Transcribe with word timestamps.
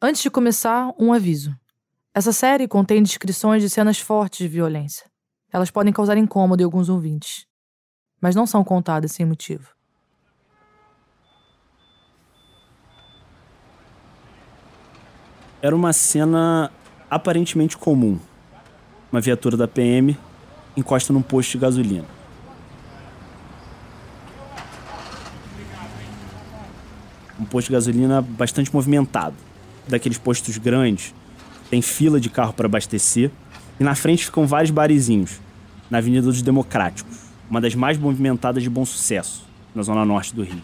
Antes 0.00 0.20
de 0.20 0.30
começar, 0.30 0.92
um 0.98 1.10
aviso. 1.10 1.58
Essa 2.12 2.30
série 2.30 2.68
contém 2.68 3.02
descrições 3.02 3.62
de 3.62 3.70
cenas 3.70 3.98
fortes 3.98 4.40
de 4.40 4.46
violência. 4.46 5.10
Elas 5.50 5.70
podem 5.70 5.90
causar 5.90 6.18
incômodo 6.18 6.60
em 6.60 6.66
alguns 6.66 6.90
ouvintes, 6.90 7.46
mas 8.20 8.34
não 8.34 8.46
são 8.46 8.62
contadas 8.62 9.12
sem 9.12 9.24
motivo. 9.24 9.70
Era 15.62 15.74
uma 15.74 15.94
cena 15.94 16.70
aparentemente 17.08 17.78
comum. 17.78 18.20
Uma 19.10 19.22
viatura 19.22 19.56
da 19.56 19.66
PM 19.66 20.14
encosta 20.76 21.10
num 21.10 21.22
posto 21.22 21.52
de 21.52 21.58
gasolina. 21.58 22.06
Um 27.40 27.46
posto 27.46 27.68
de 27.68 27.72
gasolina 27.72 28.20
bastante 28.20 28.74
movimentado. 28.74 29.55
Daqueles 29.86 30.18
postos 30.18 30.58
grandes, 30.58 31.14
tem 31.70 31.80
fila 31.80 32.20
de 32.20 32.28
carro 32.28 32.52
para 32.52 32.66
abastecer 32.66 33.30
e 33.78 33.84
na 33.84 33.94
frente 33.94 34.24
ficam 34.24 34.46
vários 34.46 34.70
barizinhos, 34.70 35.40
na 35.90 35.98
Avenida 35.98 36.22
dos 36.22 36.42
Democráticos, 36.42 37.18
uma 37.48 37.60
das 37.60 37.74
mais 37.74 37.98
movimentadas 37.98 38.62
de 38.62 38.70
bom 38.70 38.84
sucesso, 38.84 39.46
na 39.74 39.82
zona 39.82 40.04
norte 40.04 40.34
do 40.34 40.42
Rio. 40.42 40.62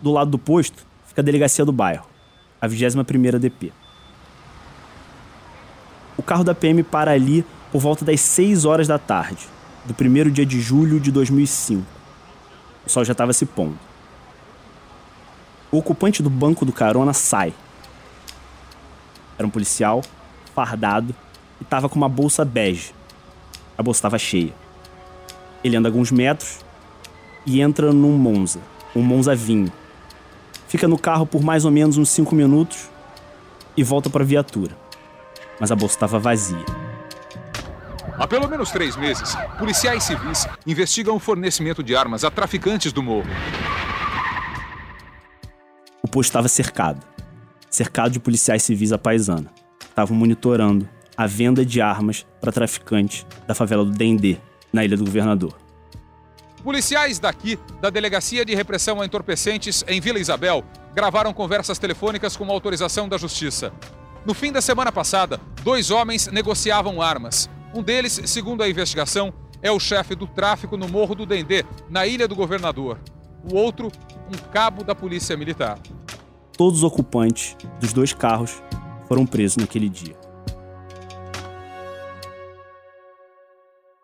Do 0.00 0.10
lado 0.10 0.30
do 0.30 0.38
posto 0.38 0.86
fica 1.06 1.20
a 1.20 1.24
delegacia 1.24 1.64
do 1.64 1.72
bairro, 1.72 2.06
a 2.60 2.68
21ª 2.68 3.38
DP. 3.38 3.72
O 6.16 6.22
carro 6.22 6.44
da 6.44 6.54
PM 6.54 6.82
para 6.82 7.10
ali 7.10 7.44
por 7.70 7.80
volta 7.80 8.04
das 8.04 8.20
6 8.20 8.64
horas 8.64 8.88
da 8.88 8.98
tarde, 8.98 9.46
do 9.84 9.94
primeiro 9.94 10.30
dia 10.30 10.46
de 10.46 10.60
julho 10.60 10.98
de 10.98 11.10
2005. 11.10 11.84
O 12.86 12.90
sol 12.90 13.04
já 13.04 13.12
estava 13.12 13.32
se 13.32 13.46
pondo. 13.46 13.89
O 15.72 15.78
ocupante 15.78 16.22
do 16.22 16.30
banco 16.30 16.64
do 16.64 16.72
carona 16.72 17.12
sai. 17.12 17.54
Era 19.38 19.46
um 19.46 19.50
policial, 19.50 20.02
fardado, 20.54 21.14
e 21.60 21.62
estava 21.62 21.88
com 21.88 21.96
uma 21.96 22.08
bolsa 22.08 22.44
bege. 22.44 22.92
A 23.78 23.82
bolsa 23.82 23.98
estava 23.98 24.18
cheia. 24.18 24.52
Ele 25.62 25.76
anda 25.76 25.88
alguns 25.88 26.10
metros 26.10 26.58
e 27.46 27.60
entra 27.60 27.92
num 27.92 28.16
Monza, 28.16 28.60
um 28.94 29.02
Monza 29.02 29.34
vinho. 29.34 29.72
Fica 30.66 30.88
no 30.88 30.98
carro 30.98 31.24
por 31.24 31.42
mais 31.42 31.64
ou 31.64 31.70
menos 31.70 31.96
uns 31.96 32.08
5 32.10 32.34
minutos 32.34 32.88
e 33.76 33.82
volta 33.82 34.10
para 34.10 34.22
a 34.22 34.26
viatura. 34.26 34.76
Mas 35.58 35.70
a 35.70 35.76
bolsa 35.76 35.94
estava 35.94 36.18
vazia. 36.18 36.64
Há 38.18 38.26
pelo 38.26 38.48
menos 38.48 38.70
três 38.70 38.96
meses, 38.96 39.34
policiais 39.58 40.04
civis 40.04 40.46
investigam 40.66 41.16
o 41.16 41.18
fornecimento 41.18 41.82
de 41.82 41.96
armas 41.96 42.24
a 42.24 42.30
traficantes 42.30 42.92
do 42.92 43.02
morro. 43.02 43.28
Posto 46.10 46.30
estava 46.30 46.48
cercado 46.48 47.10
cercado 47.70 48.10
de 48.10 48.20
policiais 48.20 48.62
civis 48.62 48.92
à 48.92 48.98
paisana. 48.98 49.50
Estavam 49.80 50.16
monitorando 50.16 50.88
a 51.16 51.26
venda 51.26 51.64
de 51.64 51.80
armas 51.80 52.26
para 52.40 52.52
traficantes 52.52 53.24
da 53.46 53.54
favela 53.54 53.84
do 53.84 53.92
Dendê, 53.92 54.38
na 54.72 54.84
Ilha 54.84 54.96
do 54.96 55.04
Governador. 55.04 55.56
Policiais 56.62 57.18
daqui, 57.18 57.58
da 57.80 57.88
Delegacia 57.88 58.44
de 58.44 58.54
Repressão 58.54 59.00
a 59.00 59.06
Entorpecentes 59.06 59.84
em 59.88 60.00
Vila 60.00 60.18
Isabel, 60.18 60.64
gravaram 60.94 61.32
conversas 61.32 61.78
telefônicas 61.78 62.36
com 62.36 62.50
autorização 62.50 63.08
da 63.08 63.16
Justiça. 63.16 63.72
No 64.26 64.34
fim 64.34 64.52
da 64.52 64.60
semana 64.60 64.92
passada, 64.92 65.40
dois 65.62 65.90
homens 65.90 66.26
negociavam 66.26 67.00
armas. 67.00 67.48
Um 67.74 67.82
deles, 67.82 68.20
segundo 68.26 68.62
a 68.62 68.68
investigação, 68.68 69.32
é 69.62 69.70
o 69.70 69.80
chefe 69.80 70.14
do 70.14 70.26
tráfico 70.26 70.76
no 70.76 70.88
Morro 70.88 71.14
do 71.14 71.24
Dendê, 71.24 71.64
na 71.88 72.06
Ilha 72.06 72.28
do 72.28 72.34
Governador. 72.34 72.98
O 73.50 73.56
outro, 73.56 73.90
um 74.28 74.36
cabo 74.52 74.84
da 74.84 74.94
Polícia 74.94 75.36
Militar. 75.36 75.78
Todos 76.60 76.80
os 76.80 76.84
ocupantes 76.84 77.56
dos 77.80 77.90
dois 77.90 78.12
carros 78.12 78.62
foram 79.08 79.24
presos 79.24 79.56
naquele 79.56 79.88
dia. 79.88 80.14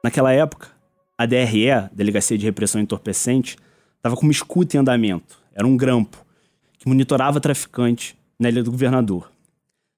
Naquela 0.03 0.33
época, 0.33 0.69
a 1.19 1.27
DRE, 1.27 1.91
Delegacia 1.93 2.39
de 2.39 2.47
Repressão 2.47 2.81
Entorpecente, 2.81 3.59
estava 3.99 4.17
com 4.17 4.23
uma 4.23 4.33
escuta 4.33 4.75
em 4.75 4.81
andamento. 4.81 5.37
Era 5.55 5.67
um 5.67 5.77
grampo 5.77 6.17
que 6.79 6.89
monitorava 6.89 7.43
traficantes 7.43 8.17
na 8.41 8.49
Ilha 8.49 8.63
do 8.63 8.71
Governador. 8.71 9.31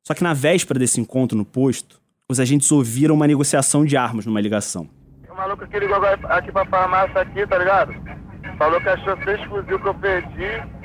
Só 0.05 0.13
que 0.13 0.25
na 0.25 0.35
véspera 0.35 0.81
desse 0.81 1.01
encontro 1.01 1.39
no 1.39 1.45
posto, 1.45 2.01
os 2.29 2.41
agentes 2.41 2.73
ouviram 2.73 3.15
uma 3.15 3.29
negociação 3.29 3.85
de 3.85 3.97
armas 3.97 4.27
numa 4.27 4.41
ligação. 4.41 4.91
O 5.31 5.37
maluco 5.37 5.65
que 5.65 5.79
ligou 5.79 6.05
aqui 6.25 6.51
pra 6.51 6.67
farmácia 6.67 7.21
aqui, 7.21 7.47
tá 7.47 7.57
ligado? 7.57 7.95
Falou 8.59 8.81
que 8.81 8.89
achou 8.89 9.17
três 9.19 9.41
fuzil 9.45 9.79
que 9.79 9.87
eu 9.87 9.95
perdi, 9.95 10.78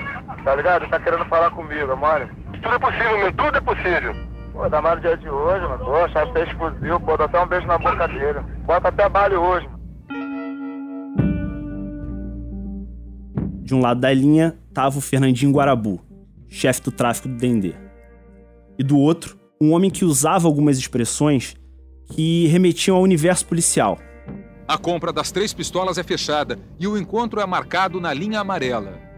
tá 0.44 0.54
ligado? 0.54 0.88
Tá 0.88 0.98
querendo 1.00 1.24
falar 1.26 1.50
comigo, 1.50 1.92
é 1.92 1.94
mano. 1.94 2.28
Tudo 2.62 2.74
é 2.74 2.78
possível, 2.78 3.18
meu, 3.18 3.32
tudo 3.32 3.56
é 3.56 3.60
possível. 3.60 4.14
Pô, 4.52 4.68
dá 4.68 4.80
mais 4.80 4.96
no 4.96 5.00
dia 5.02 5.16
de 5.16 5.28
hoje, 5.28 5.66
mano. 5.66 5.84
Pô, 5.84 5.96
achar 5.96 6.32
três 6.32 6.50
fuzil, 6.52 7.00
pô, 7.00 7.16
dá 7.16 7.24
até 7.24 7.40
um 7.40 7.46
beijo 7.46 7.66
na 7.66 7.78
boca 7.78 8.08
dele. 8.08 8.40
Bota 8.64 8.88
até 8.88 9.08
balho 9.08 9.40
hoje, 9.40 9.66
mano. 9.66 9.84
De 13.62 13.74
um 13.74 13.80
lado 13.80 14.00
da 14.00 14.12
linha 14.12 14.58
tava 14.74 14.98
o 14.98 15.00
Fernandinho 15.00 15.52
Guarabu, 15.52 16.00
chefe 16.48 16.82
do 16.82 16.92
tráfico 16.92 17.28
do 17.28 17.36
Dendê. 17.36 17.74
E 18.78 18.84
do 18.84 18.98
outro, 18.98 19.38
um 19.60 19.72
homem 19.72 19.90
que 19.90 20.04
usava 20.04 20.46
algumas 20.46 20.76
expressões 20.76 21.56
que 22.12 22.46
remetiam 22.48 22.96
ao 22.96 23.02
universo 23.02 23.46
policial. 23.46 23.98
A 24.66 24.76
compra 24.76 25.12
das 25.12 25.30
três 25.30 25.52
pistolas 25.54 25.98
é 25.98 26.02
fechada 26.02 26.58
e 26.78 26.86
o 26.86 26.98
encontro 26.98 27.40
é 27.40 27.46
marcado 27.46 28.00
na 28.00 28.12
linha 28.12 28.40
amarela. 28.40 29.13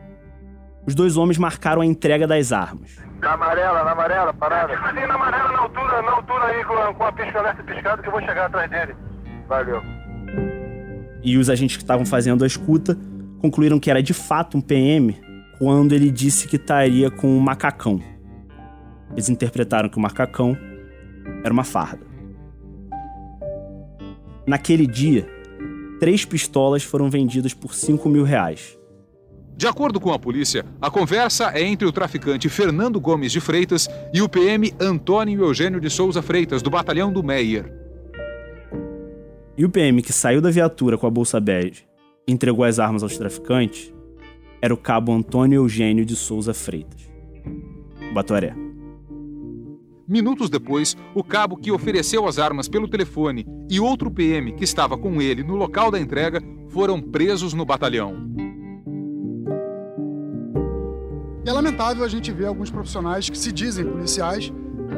Os 0.86 0.94
dois 0.94 1.16
homens 1.16 1.36
marcaram 1.36 1.82
a 1.82 1.86
entrega 1.86 2.26
das 2.26 2.52
armas. 2.52 2.97
Na 3.20 3.32
amarela, 3.32 3.82
na 3.82 3.91
amarela, 3.91 4.32
parada. 4.32 4.74
Sim, 4.74 5.06
na 5.06 5.14
amarela, 5.14 5.52
na 5.52 5.58
altura, 5.58 6.02
na 6.02 6.12
altura 6.12 6.44
aí, 6.44 6.64
com, 6.64 6.94
com 6.94 7.04
a 7.04 7.12
pisca 7.12 7.54
piscada, 7.64 8.02
que 8.02 8.08
eu 8.08 8.12
vou 8.12 8.20
chegar 8.20 8.47
atrás 8.47 8.70
dele. 8.70 8.94
Valeu. 9.48 9.82
E 11.22 11.36
os 11.36 11.50
agentes 11.50 11.76
que 11.76 11.82
estavam 11.82 12.06
fazendo 12.06 12.44
a 12.44 12.47
escuta 12.47 12.97
concluíram 13.41 13.80
que 13.80 13.91
era 13.91 14.02
de 14.02 14.14
fato 14.14 14.56
um 14.56 14.60
PM 14.60 15.20
quando 15.58 15.92
ele 15.92 16.10
disse 16.10 16.47
que 16.47 16.56
estaria 16.56 17.10
com 17.10 17.28
um 17.28 17.41
macacão. 17.41 18.00
Eles 19.10 19.28
interpretaram 19.28 19.88
que 19.88 19.97
o 19.97 20.00
macacão 20.00 20.56
era 21.42 21.53
uma 21.53 21.64
farda. 21.64 22.06
Naquele 24.47 24.86
dia, 24.86 25.26
três 25.98 26.24
pistolas 26.24 26.84
foram 26.84 27.10
vendidas 27.10 27.53
por 27.53 27.74
5 27.74 28.08
mil 28.08 28.22
reais. 28.22 28.75
De 29.56 29.66
acordo 29.66 29.98
com 29.98 30.12
a 30.12 30.18
polícia, 30.18 30.66
a 30.82 30.90
conversa 30.90 31.50
é 31.54 31.62
entre 31.62 31.88
o 31.88 31.92
traficante 31.92 32.46
Fernando 32.46 33.00
Gomes 33.00 33.32
de 33.32 33.40
Freitas 33.40 33.88
e 34.12 34.20
o 34.20 34.28
PM 34.28 34.70
Antônio 34.78 35.42
Eugênio 35.42 35.80
de 35.80 35.88
Souza 35.88 36.20
Freitas, 36.20 36.60
do 36.60 36.68
batalhão 36.68 37.10
do 37.10 37.22
Meyer. 37.22 37.72
E 39.56 39.64
o 39.64 39.70
PM 39.70 40.02
que 40.02 40.12
saiu 40.12 40.42
da 40.42 40.50
viatura 40.50 40.98
com 40.98 41.06
a 41.06 41.10
bolsa 41.10 41.40
bege 41.40 41.86
e 42.28 42.32
entregou 42.32 42.66
as 42.66 42.78
armas 42.78 43.02
aos 43.02 43.16
traficantes 43.16 43.94
era 44.60 44.74
o 44.74 44.76
cabo 44.76 45.10
Antônio 45.10 45.62
Eugênio 45.62 46.04
de 46.04 46.14
Souza 46.14 46.52
Freitas. 46.52 47.10
Batoré. 48.12 48.54
Minutos 50.06 50.50
depois, 50.50 50.94
o 51.14 51.24
cabo 51.24 51.56
que 51.56 51.72
ofereceu 51.72 52.28
as 52.28 52.38
armas 52.38 52.68
pelo 52.68 52.88
telefone 52.88 53.46
e 53.70 53.80
outro 53.80 54.10
PM 54.10 54.52
que 54.52 54.64
estava 54.64 54.98
com 54.98 55.22
ele 55.22 55.42
no 55.42 55.56
local 55.56 55.90
da 55.90 55.98
entrega 55.98 56.42
foram 56.68 57.00
presos 57.00 57.54
no 57.54 57.64
batalhão. 57.64 58.45
E 61.46 61.48
é 61.48 61.52
lamentável 61.52 62.04
a 62.04 62.08
gente 62.08 62.32
ver 62.32 62.46
alguns 62.46 62.70
profissionais 62.70 63.30
que 63.30 63.38
se 63.38 63.52
dizem 63.52 63.86
policiais 63.86 64.52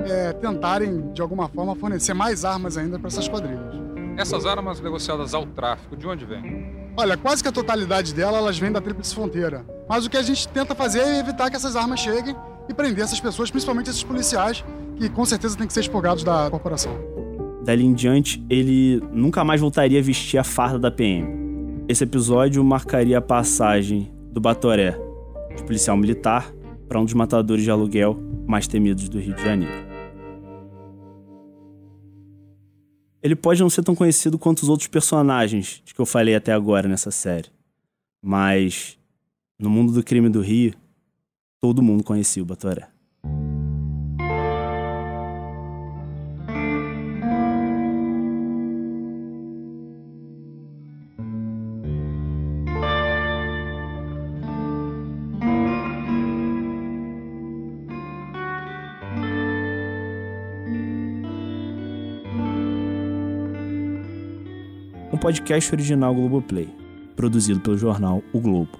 é, 0.09 0.32
tentarem, 0.32 1.12
de 1.12 1.20
alguma 1.20 1.47
forma, 1.47 1.76
fornecer 1.76 2.14
mais 2.14 2.42
armas 2.42 2.78
ainda 2.78 2.98
para 2.98 3.09
essas 3.09 3.28
quadrilhas. 3.28 3.75
Essas 4.16 4.47
armas 4.47 4.81
negociadas 4.81 5.34
ao 5.34 5.44
tráfico, 5.44 5.94
de 5.94 6.06
onde 6.06 6.25
vêm? 6.25 6.72
Olha, 6.97 7.19
quase 7.19 7.42
que 7.42 7.50
a 7.50 7.53
totalidade 7.53 8.14
delas 8.14 8.41
elas 8.41 8.58
vêm 8.58 8.72
da 8.72 8.81
Tríplice 8.81 9.14
Fronteira. 9.14 9.62
Mas 9.87 10.06
o 10.06 10.10
que 10.10 10.16
a 10.16 10.22
gente 10.22 10.48
tenta 10.48 10.75
fazer 10.75 11.00
é 11.00 11.19
evitar 11.19 11.50
que 11.50 11.56
essas 11.56 11.76
armas 11.76 12.00
cheguem 12.00 12.34
e 12.66 12.72
prender 12.72 13.04
essas 13.04 13.20
pessoas, 13.20 13.50
principalmente 13.50 13.90
esses 13.90 14.02
policiais, 14.02 14.64
que 14.96 15.11
com 15.11 15.26
certeza 15.26 15.55
têm 15.55 15.67
que 15.67 15.73
ser 15.75 15.81
expurgados 15.81 16.25
da 16.25 16.49
corporação. 16.49 16.99
Dali 17.62 17.84
em 17.84 17.93
diante, 17.93 18.43
ele 18.49 19.02
nunca 19.12 19.44
mais 19.44 19.61
voltaria 19.61 19.99
a 19.99 20.02
vestir 20.02 20.38
a 20.38 20.44
farda 20.44 20.78
da 20.78 20.90
PM. 20.90 21.84
Esse 21.87 22.05
episódio 22.05 22.64
marcaria 22.64 23.19
a 23.19 23.23
passagem 23.23 24.11
do 24.32 24.40
Batoré, 24.40 25.07
de 25.56 25.65
policial 25.65 25.97
militar, 25.97 26.53
para 26.89 27.00
um 27.00 27.05
dos 27.05 27.15
matadores 27.15 27.62
de 27.62 27.71
aluguel 27.71 28.19
mais 28.47 28.67
temidos 28.67 29.09
do 29.09 29.19
Rio 29.19 29.35
de 29.35 29.43
Janeiro. 29.43 29.89
Ele 33.23 33.37
pode 33.37 33.61
não 33.61 33.69
ser 33.69 33.83
tão 33.83 33.95
conhecido 33.95 34.39
quanto 34.39 34.62
os 34.62 34.69
outros 34.69 34.89
personagens 34.89 35.83
de 35.85 35.93
que 35.93 36.00
eu 36.00 36.06
falei 36.06 36.35
até 36.35 36.53
agora 36.53 36.89
nessa 36.89 37.11
série, 37.11 37.49
mas 38.23 38.99
no 39.59 39.69
mundo 39.69 39.93
do 39.93 40.03
crime 40.03 40.29
do 40.29 40.41
Rio, 40.41 40.73
todo 41.61 41.83
mundo 41.83 42.05
conhecia 42.05 42.43
o 42.43 42.47
Batoré. 42.47 42.89
Podcast 65.28 65.75
original 65.75 66.14
Globoplay, 66.14 66.75
produzido 67.14 67.60
pelo 67.60 67.76
jornal 67.76 68.22
O 68.32 68.40
Globo. 68.40 68.70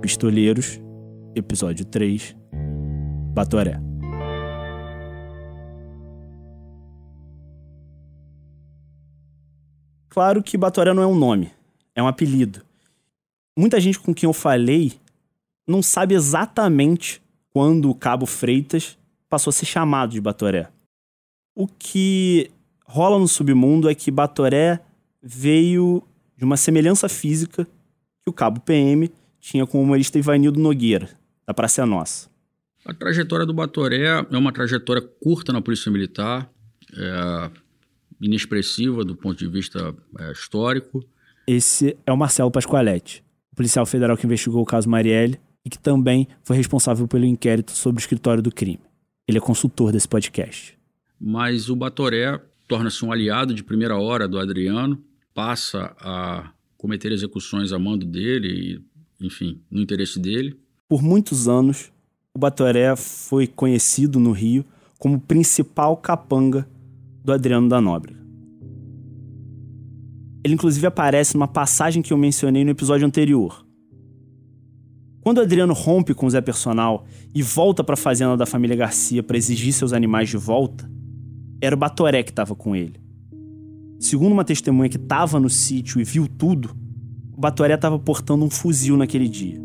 Pistoleiros, 0.00 0.80
episódio 1.34 1.84
3, 1.84 2.36
Batoré. 3.34 3.80
Claro 10.08 10.40
que 10.40 10.56
Batoré 10.56 10.94
não 10.94 11.02
é 11.02 11.06
um 11.08 11.16
nome, 11.16 11.50
é 11.96 12.02
um 12.02 12.06
apelido. 12.06 12.62
Muita 13.58 13.80
gente 13.80 13.98
com 13.98 14.14
quem 14.14 14.28
eu 14.28 14.32
falei 14.32 14.92
não 15.66 15.82
sabe 15.82 16.14
exatamente 16.14 17.20
quando 17.52 17.90
o 17.90 17.94
Cabo 17.96 18.24
Freitas 18.24 18.99
passou 19.30 19.50
a 19.50 19.54
ser 19.54 19.64
chamado 19.64 20.10
de 20.10 20.20
Batoré. 20.20 20.68
O 21.54 21.66
que 21.66 22.50
rola 22.84 23.18
no 23.18 23.28
submundo 23.28 23.88
é 23.88 23.94
que 23.94 24.10
Batoré 24.10 24.80
veio 25.22 26.02
de 26.36 26.44
uma 26.44 26.56
semelhança 26.56 27.08
física 27.08 27.64
que 27.64 28.28
o 28.28 28.32
Cabo 28.32 28.60
PM 28.60 29.10
tinha 29.38 29.66
com 29.66 29.78
o 29.78 29.82
humorista 29.82 30.18
Ivanildo 30.18 30.58
Nogueira, 30.58 31.08
da 31.46 31.54
Praça 31.54 31.86
Nossa. 31.86 32.28
A 32.84 32.92
trajetória 32.92 33.46
do 33.46 33.54
Batoré 33.54 34.24
é 34.30 34.36
uma 34.36 34.52
trajetória 34.52 35.02
curta 35.02 35.52
na 35.52 35.62
Polícia 35.62 35.90
Militar, 35.92 36.50
é 36.92 37.50
inexpressiva 38.20 39.04
do 39.04 39.14
ponto 39.14 39.38
de 39.38 39.48
vista 39.48 39.94
é, 40.18 40.32
histórico. 40.32 41.02
Esse 41.46 41.96
é 42.04 42.12
o 42.12 42.16
Marcelo 42.16 42.50
Pascoaletti, 42.50 43.24
o 43.52 43.56
policial 43.56 43.86
federal 43.86 44.16
que 44.16 44.26
investigou 44.26 44.62
o 44.62 44.66
caso 44.66 44.88
Marielle 44.88 45.40
e 45.64 45.70
que 45.70 45.78
também 45.78 46.28
foi 46.42 46.56
responsável 46.56 47.06
pelo 47.06 47.24
inquérito 47.24 47.72
sobre 47.72 48.00
o 48.00 48.02
escritório 48.02 48.42
do 48.42 48.52
crime. 48.52 48.89
Ele 49.30 49.38
é 49.38 49.40
consultor 49.40 49.92
desse 49.92 50.08
podcast. 50.08 50.76
Mas 51.20 51.70
o 51.70 51.76
Batoré 51.76 52.40
torna-se 52.66 53.04
um 53.04 53.12
aliado 53.12 53.54
de 53.54 53.62
primeira 53.62 53.96
hora 53.96 54.26
do 54.26 54.40
Adriano, 54.40 55.00
passa 55.32 55.94
a 56.00 56.50
cometer 56.76 57.12
execuções 57.12 57.72
a 57.72 57.78
mando 57.78 58.04
dele 58.04 58.82
e, 59.20 59.24
enfim, 59.24 59.60
no 59.70 59.80
interesse 59.80 60.18
dele. 60.18 60.58
Por 60.88 61.00
muitos 61.00 61.46
anos, 61.46 61.92
o 62.34 62.40
Batoré 62.40 62.96
foi 62.96 63.46
conhecido 63.46 64.18
no 64.18 64.32
Rio 64.32 64.64
como 64.98 65.20
principal 65.20 65.96
capanga 65.96 66.68
do 67.24 67.32
Adriano 67.32 67.68
da 67.68 67.80
Nóbrega. 67.80 68.18
Ele 70.42 70.54
inclusive 70.54 70.88
aparece 70.88 71.34
numa 71.34 71.46
passagem 71.46 72.02
que 72.02 72.12
eu 72.12 72.18
mencionei 72.18 72.64
no 72.64 72.72
episódio 72.72 73.06
anterior. 73.06 73.64
Quando 75.20 75.40
Adriano 75.40 75.74
rompe 75.74 76.14
com 76.14 76.26
o 76.26 76.30
Zé 76.30 76.40
Personal 76.40 77.04
e 77.34 77.42
volta 77.42 77.84
para 77.84 77.92
a 77.92 77.96
fazenda 77.96 78.36
da 78.36 78.46
família 78.46 78.74
Garcia 78.74 79.22
para 79.22 79.36
exigir 79.36 79.72
seus 79.72 79.92
animais 79.92 80.30
de 80.30 80.38
volta, 80.38 80.90
era 81.60 81.74
o 81.74 81.78
Batoré 81.78 82.22
que 82.22 82.30
estava 82.30 82.54
com 82.54 82.74
ele. 82.74 82.94
Segundo 83.98 84.32
uma 84.32 84.44
testemunha 84.44 84.88
que 84.88 84.96
estava 84.96 85.38
no 85.38 85.50
sítio 85.50 86.00
e 86.00 86.04
viu 86.04 86.26
tudo, 86.26 86.74
o 87.36 87.40
Batoré 87.40 87.74
estava 87.74 87.98
portando 87.98 88.46
um 88.46 88.50
fuzil 88.50 88.96
naquele 88.96 89.28
dia. 89.28 89.60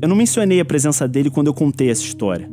Eu 0.00 0.08
não 0.08 0.16
mencionei 0.16 0.58
a 0.58 0.64
presença 0.64 1.06
dele 1.06 1.28
quando 1.28 1.48
eu 1.48 1.54
contei 1.54 1.90
essa 1.90 2.02
história, 2.02 2.50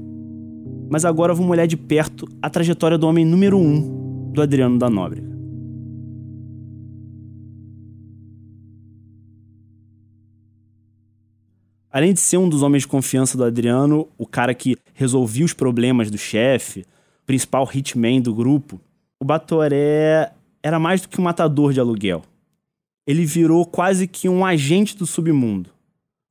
mas 0.90 1.06
agora 1.06 1.34
vamos 1.34 1.50
olhar 1.50 1.66
de 1.66 1.78
perto 1.78 2.28
a 2.42 2.50
trajetória 2.50 2.98
do 2.98 3.08
homem 3.08 3.24
número 3.24 3.58
um 3.58 4.32
do 4.34 4.42
Adriano 4.42 4.78
da 4.78 4.90
Nóbrega. 4.90 5.27
Além 11.98 12.14
de 12.14 12.20
ser 12.20 12.38
um 12.38 12.48
dos 12.48 12.62
homens 12.62 12.84
de 12.84 12.88
confiança 12.88 13.36
do 13.36 13.44
Adriano, 13.44 14.08
o 14.20 14.28
cara 14.28 14.54
que 14.54 14.78
resolvia 14.94 15.44
os 15.44 15.52
problemas 15.52 16.12
do 16.12 16.18
chefe, 16.18 16.86
principal 17.26 17.68
hitman 17.74 18.22
do 18.22 18.36
grupo, 18.36 18.80
o 19.20 19.26
Batoré 19.26 20.32
era 20.62 20.78
mais 20.78 21.02
do 21.02 21.10
que 21.10 21.20
um 21.20 21.24
matador 21.24 21.74
de 21.74 21.80
aluguel. 21.80 22.24
Ele 23.08 23.26
virou 23.26 23.66
quase 23.66 24.08
que 24.08 24.30
um 24.30 24.46
agente 24.46 24.96
do 24.96 25.08
submundo. 25.08 25.72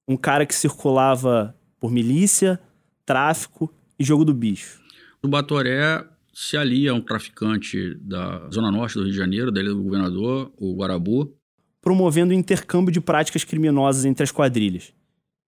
Um 0.06 0.16
cara 0.16 0.46
que 0.46 0.54
circulava 0.54 1.52
por 1.80 1.90
milícia, 1.90 2.60
tráfico 3.04 3.68
e 3.98 4.04
jogo 4.04 4.24
do 4.24 4.32
bicho. 4.32 4.80
O 5.20 5.26
Batoré 5.26 6.06
se 6.32 6.56
alia 6.56 6.92
a 6.92 6.94
um 6.94 7.00
traficante 7.00 7.96
da 8.02 8.48
Zona 8.50 8.70
Norte 8.70 8.94
do 8.94 9.02
Rio 9.02 9.10
de 9.10 9.18
Janeiro, 9.18 9.50
da 9.50 9.60
Ilha 9.60 9.74
do 9.74 9.82
Governador, 9.82 10.52
o 10.56 10.76
Guarabu. 10.76 11.34
Promovendo 11.80 12.30
o 12.30 12.36
intercâmbio 12.36 12.92
de 12.92 13.00
práticas 13.00 13.42
criminosas 13.42 14.04
entre 14.04 14.22
as 14.22 14.30
quadrilhas, 14.30 14.94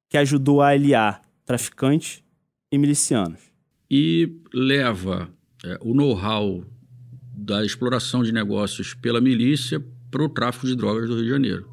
que 0.08 0.16
ajudou 0.16 0.62
a 0.62 0.68
aliar 0.68 1.22
traficantes 1.44 2.22
e 2.72 2.78
milicianos. 2.78 3.40
E 3.90 4.40
leva 4.52 5.28
é, 5.64 5.78
o 5.82 5.94
know-how 5.94 6.64
da 7.32 7.64
exploração 7.64 8.22
de 8.22 8.32
negócios 8.32 8.94
pela 8.94 9.20
milícia 9.20 9.84
para 10.10 10.22
o 10.22 10.28
tráfico 10.28 10.66
de 10.66 10.74
drogas 10.74 11.08
do 11.08 11.14
Rio 11.14 11.24
de 11.24 11.30
Janeiro. 11.30 11.70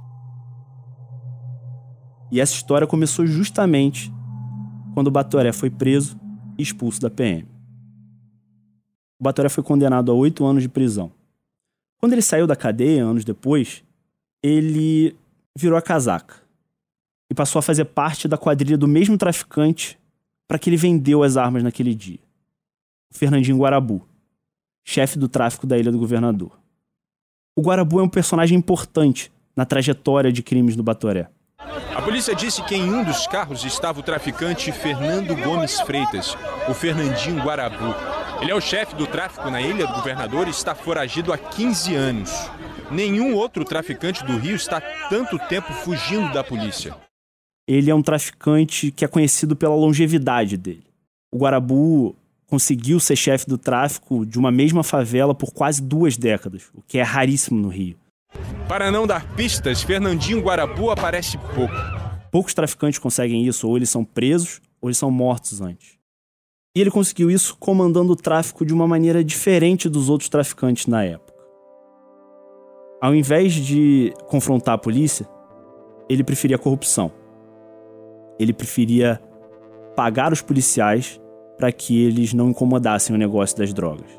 E 2.31 2.39
essa 2.39 2.53
história 2.53 2.87
começou 2.87 3.25
justamente 3.25 4.11
quando 4.93 5.07
o 5.07 5.11
Batoré 5.11 5.51
foi 5.51 5.69
preso 5.69 6.19
e 6.57 6.63
expulso 6.63 7.01
da 7.01 7.09
PM. 7.09 7.47
O 9.19 9.23
Batoré 9.23 9.49
foi 9.49 9.63
condenado 9.63 10.11
a 10.11 10.15
oito 10.15 10.45
anos 10.45 10.63
de 10.63 10.69
prisão. 10.69 11.11
Quando 11.97 12.13
ele 12.13 12.21
saiu 12.21 12.45
da 12.45 12.55
cadeia, 12.55 13.03
anos 13.03 13.23
depois, 13.23 13.83
ele 14.43 15.15
virou 15.57 15.77
a 15.77 15.81
casaca 15.81 16.44
e 17.29 17.33
passou 17.33 17.59
a 17.59 17.63
fazer 17.63 17.85
parte 17.85 18.27
da 18.27 18.37
quadrilha 18.37 18.77
do 18.77 18.87
mesmo 18.87 19.17
traficante 19.17 19.99
para 20.47 20.59
que 20.59 20.69
ele 20.69 20.77
vendeu 20.77 21.23
as 21.23 21.37
armas 21.37 21.63
naquele 21.63 21.95
dia. 21.95 22.19
O 23.11 23.17
Fernandinho 23.17 23.57
Guarabu, 23.57 24.07
chefe 24.83 25.17
do 25.17 25.27
tráfico 25.27 25.65
da 25.65 25.77
Ilha 25.77 25.91
do 25.91 25.97
Governador. 25.97 26.59
O 27.57 27.61
Guarabu 27.61 27.99
é 27.99 28.03
um 28.03 28.09
personagem 28.09 28.57
importante 28.57 29.31
na 29.55 29.65
trajetória 29.65 30.31
de 30.31 30.43
crimes 30.43 30.75
do 30.75 30.83
Batoré. 30.83 31.29
A 31.95 32.01
polícia 32.01 32.35
disse 32.35 32.61
que 32.63 32.75
em 32.75 32.93
um 32.93 33.03
dos 33.03 33.25
carros 33.25 33.63
estava 33.63 33.99
o 33.99 34.03
traficante 34.03 34.71
Fernando 34.71 35.35
Gomes 35.35 35.79
Freitas, 35.79 36.37
o 36.67 36.73
Fernandinho 36.73 37.41
Guarabu. 37.41 37.95
Ele 38.41 38.51
é 38.51 38.55
o 38.55 38.61
chefe 38.61 38.93
do 38.95 39.07
tráfico 39.07 39.49
na 39.49 39.61
Ilha 39.61 39.87
do 39.87 39.93
Governador 39.93 40.47
e 40.47 40.51
está 40.51 40.75
foragido 40.75 41.31
há 41.31 41.37
15 41.37 41.95
anos. 41.95 42.51
Nenhum 42.91 43.33
outro 43.33 43.63
traficante 43.63 44.23
do 44.25 44.37
Rio 44.37 44.55
está 44.55 44.81
tanto 45.09 45.39
tempo 45.39 45.71
fugindo 45.73 46.31
da 46.33 46.43
polícia. 46.43 47.04
Ele 47.67 47.89
é 47.89 47.95
um 47.95 48.01
traficante 48.01 48.91
que 48.91 49.03
é 49.03 49.07
conhecido 49.07 49.55
pela 49.55 49.73
longevidade 49.73 50.55
dele. 50.55 50.83
O 51.33 51.39
Guarabu 51.39 52.15
conseguiu 52.47 52.99
ser 52.99 53.15
chefe 53.15 53.47
do 53.47 53.57
tráfico 53.57 54.25
de 54.25 54.37
uma 54.37 54.51
mesma 54.51 54.83
favela 54.83 55.33
por 55.33 55.51
quase 55.51 55.81
duas 55.81 56.15
décadas, 56.15 56.69
o 56.75 56.81
que 56.81 56.99
é 56.99 57.01
raríssimo 57.01 57.59
no 57.59 57.69
Rio. 57.69 57.97
Para 58.67 58.91
não 58.91 59.07
dar 59.07 59.25
pistas, 59.35 59.81
Fernandinho 59.81 60.41
Guarabu 60.41 60.91
aparece 60.91 61.37
pouco. 61.55 61.73
Poucos 62.31 62.53
traficantes 62.53 62.99
conseguem 62.99 63.47
isso, 63.47 63.67
ou 63.67 63.77
eles 63.77 63.89
são 63.89 64.03
presos, 64.03 64.61
ou 64.79 64.89
eles 64.89 64.97
são 64.97 65.09
mortos 65.09 65.59
antes. 65.59 65.95
E 66.75 66.81
ele 66.81 66.91
conseguiu 66.91 67.31
isso 67.31 67.55
comandando 67.57 68.11
o 68.11 68.15
tráfico 68.15 68.65
de 68.65 68.73
uma 68.73 68.87
maneira 68.87 69.23
diferente 69.23 69.89
dos 69.89 70.09
outros 70.09 70.29
traficantes 70.29 70.85
na 70.85 71.03
época. 71.03 71.33
Ao 73.01 73.15
invés 73.15 73.53
de 73.53 74.13
confrontar 74.27 74.75
a 74.75 74.77
polícia, 74.77 75.27
ele 76.09 76.23
preferia 76.23 76.57
a 76.57 76.59
corrupção. 76.59 77.11
Ele 78.39 78.53
preferia 78.53 79.19
pagar 79.95 80.33
os 80.33 80.41
policiais 80.41 81.19
para 81.57 81.71
que 81.71 82.03
eles 82.03 82.33
não 82.33 82.49
incomodassem 82.49 83.15
o 83.15 83.19
negócio 83.19 83.57
das 83.57 83.73
drogas. 83.73 84.09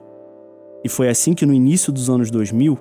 E 0.83 0.89
foi 0.89 1.09
assim 1.09 1.35
que 1.35 1.45
no 1.45 1.53
início 1.53 1.93
dos 1.93 2.09
anos 2.09 2.31
2000, 2.31 2.79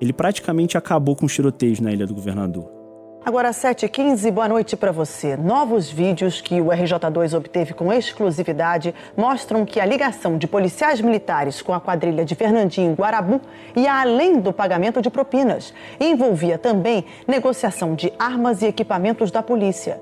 ele 0.00 0.12
praticamente 0.12 0.76
acabou 0.76 1.14
com 1.14 1.26
os 1.26 1.34
tiroteios 1.34 1.78
na 1.78 1.92
Ilha 1.92 2.06
do 2.06 2.14
Governador. 2.14 2.82
Agora, 3.24 3.50
7h15, 3.50 4.32
boa 4.32 4.48
noite 4.48 4.76
para 4.76 4.90
você. 4.90 5.36
Novos 5.36 5.88
vídeos 5.88 6.40
que 6.40 6.60
o 6.60 6.66
RJ2 6.66 7.36
obteve 7.36 7.72
com 7.72 7.92
exclusividade 7.92 8.92
mostram 9.16 9.64
que 9.64 9.78
a 9.78 9.86
ligação 9.86 10.36
de 10.36 10.48
policiais 10.48 11.00
militares 11.00 11.62
com 11.62 11.72
a 11.72 11.80
quadrilha 11.80 12.24
de 12.24 12.34
Fernandinho 12.34 12.94
Guarabu 12.94 13.40
ia 13.76 14.00
além 14.00 14.40
do 14.40 14.52
pagamento 14.52 15.00
de 15.00 15.08
propinas. 15.08 15.72
Envolvia 16.00 16.58
também 16.58 17.04
negociação 17.28 17.94
de 17.94 18.12
armas 18.18 18.60
e 18.60 18.66
equipamentos 18.66 19.30
da 19.30 19.40
polícia. 19.40 20.00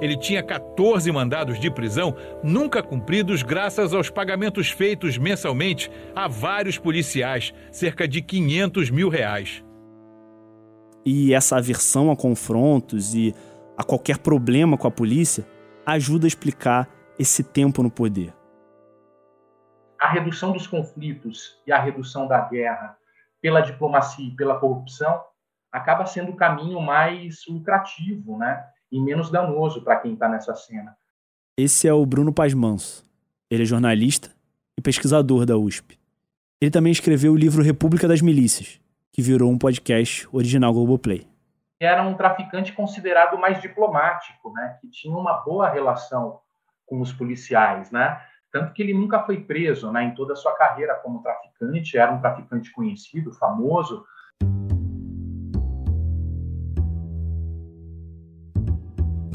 Ele 0.00 0.16
tinha 0.16 0.42
14 0.42 1.10
mandados 1.12 1.58
de 1.58 1.70
prisão 1.70 2.14
nunca 2.42 2.82
cumpridos 2.82 3.42
graças 3.42 3.94
aos 3.94 4.10
pagamentos 4.10 4.70
feitos 4.70 5.18
mensalmente 5.18 5.90
a 6.14 6.28
vários 6.28 6.78
policiais, 6.78 7.52
cerca 7.70 8.06
de 8.06 8.22
500 8.22 8.90
mil 8.90 9.08
reais. 9.08 9.64
E 11.04 11.32
essa 11.32 11.56
aversão 11.56 12.10
a 12.10 12.16
confrontos 12.16 13.14
e 13.14 13.34
a 13.76 13.84
qualquer 13.84 14.18
problema 14.18 14.76
com 14.76 14.86
a 14.86 14.90
polícia 14.90 15.46
ajuda 15.86 16.26
a 16.26 16.28
explicar 16.28 16.88
esse 17.18 17.42
tempo 17.42 17.82
no 17.82 17.90
poder. 17.90 18.34
A 20.00 20.08
redução 20.10 20.52
dos 20.52 20.66
conflitos 20.66 21.60
e 21.66 21.72
a 21.72 21.80
redução 21.80 22.28
da 22.28 22.40
guerra 22.40 22.96
pela 23.40 23.60
diplomacia 23.60 24.26
e 24.26 24.36
pela 24.36 24.58
corrupção 24.58 25.20
acaba 25.72 26.06
sendo 26.06 26.32
o 26.32 26.36
caminho 26.36 26.80
mais 26.80 27.42
lucrativo, 27.48 28.36
né? 28.36 28.64
E 28.90 29.00
menos 29.00 29.30
danoso 29.30 29.82
para 29.82 29.96
quem 29.96 30.14
está 30.14 30.28
nessa 30.28 30.54
cena. 30.54 30.96
Esse 31.56 31.88
é 31.88 31.92
o 31.92 32.06
Bruno 32.06 32.32
Paz 32.32 32.54
Manso. 32.54 33.04
Ele 33.50 33.62
é 33.62 33.66
jornalista 33.66 34.30
e 34.76 34.80
pesquisador 34.80 35.44
da 35.44 35.56
USP. 35.56 35.98
Ele 36.60 36.70
também 36.70 36.92
escreveu 36.92 37.32
o 37.32 37.36
livro 37.36 37.62
República 37.62 38.08
das 38.08 38.20
Milícias, 38.20 38.80
que 39.12 39.22
virou 39.22 39.50
um 39.50 39.58
podcast 39.58 40.28
original 40.32 40.72
Globoplay. 40.72 41.26
Era 41.80 42.02
um 42.02 42.14
traficante 42.14 42.72
considerado 42.72 43.38
mais 43.38 43.60
diplomático, 43.60 44.52
né? 44.52 44.78
que 44.80 44.88
tinha 44.90 45.16
uma 45.16 45.34
boa 45.34 45.68
relação 45.68 46.40
com 46.86 47.00
os 47.00 47.12
policiais, 47.12 47.90
né? 47.90 48.20
Tanto 48.50 48.72
que 48.72 48.82
ele 48.82 48.94
nunca 48.94 49.22
foi 49.22 49.40
preso, 49.40 49.92
né? 49.92 50.04
Em 50.04 50.14
toda 50.14 50.32
a 50.32 50.36
sua 50.36 50.56
carreira 50.56 50.94
como 50.96 51.22
traficante, 51.22 51.98
era 51.98 52.10
um 52.10 52.20
traficante 52.20 52.72
conhecido, 52.72 53.32
famoso. 53.32 54.04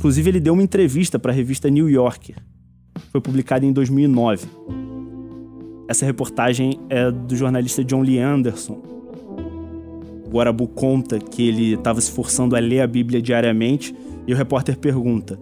Inclusive, 0.03 0.31
ele 0.31 0.39
deu 0.41 0.51
uma 0.51 0.62
entrevista 0.62 1.17
para 1.17 1.31
a 1.31 1.33
revista 1.33 1.69
New 1.69 1.89
Yorker. 1.89 2.36
Foi 3.10 3.22
publicada 3.22 3.65
em 3.65 3.72
2009. 3.72 4.45
Essa 5.88 6.05
reportagem 6.05 6.77
é 6.89 7.10
do 7.10 7.33
jornalista 7.38 7.86
John 7.86 8.01
Lee 8.01 8.19
Anderson. 8.19 8.81
O 10.29 10.67
conta 10.67 11.19
que 11.19 11.48
ele 11.48 11.75
estava 11.75 12.01
se 12.01 12.12
forçando 12.12 12.53
a 12.53 12.60
ler 12.60 12.81
a 12.81 12.88
Bíblia 12.88 13.22
diariamente 13.22 13.95
e 14.27 14.33
o 14.33 14.36
repórter 14.36 14.77
pergunta: 14.77 15.39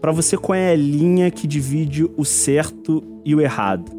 para 0.00 0.12
você, 0.12 0.34
qual 0.34 0.56
é 0.56 0.72
a 0.72 0.76
linha 0.76 1.30
que 1.30 1.46
divide 1.46 2.08
o 2.16 2.24
certo 2.24 3.04
e 3.22 3.34
o 3.34 3.40
errado? 3.42 3.92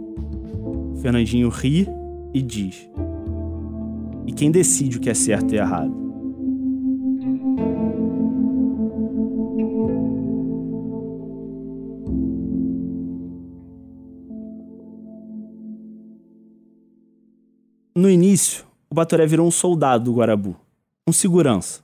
Fernandinho 1.00 1.50
ri 1.50 1.88
e 2.34 2.42
diz: 2.42 2.89
E 4.25 4.32
quem 4.32 4.50
decide 4.50 4.98
o 4.98 5.00
que 5.00 5.12
é 5.12 5.13
certo 5.13 5.54
e 5.54 5.60
errado? 5.60 6.05
Início, 18.36 18.65
o 18.89 18.96
Batoré 18.96 19.25
virou 19.25 19.48
um 19.48 19.51
soldado 19.51 20.04
do 20.04 20.13
Guarabu, 20.13 20.60
um 21.08 21.13
segurança. 21.13 21.82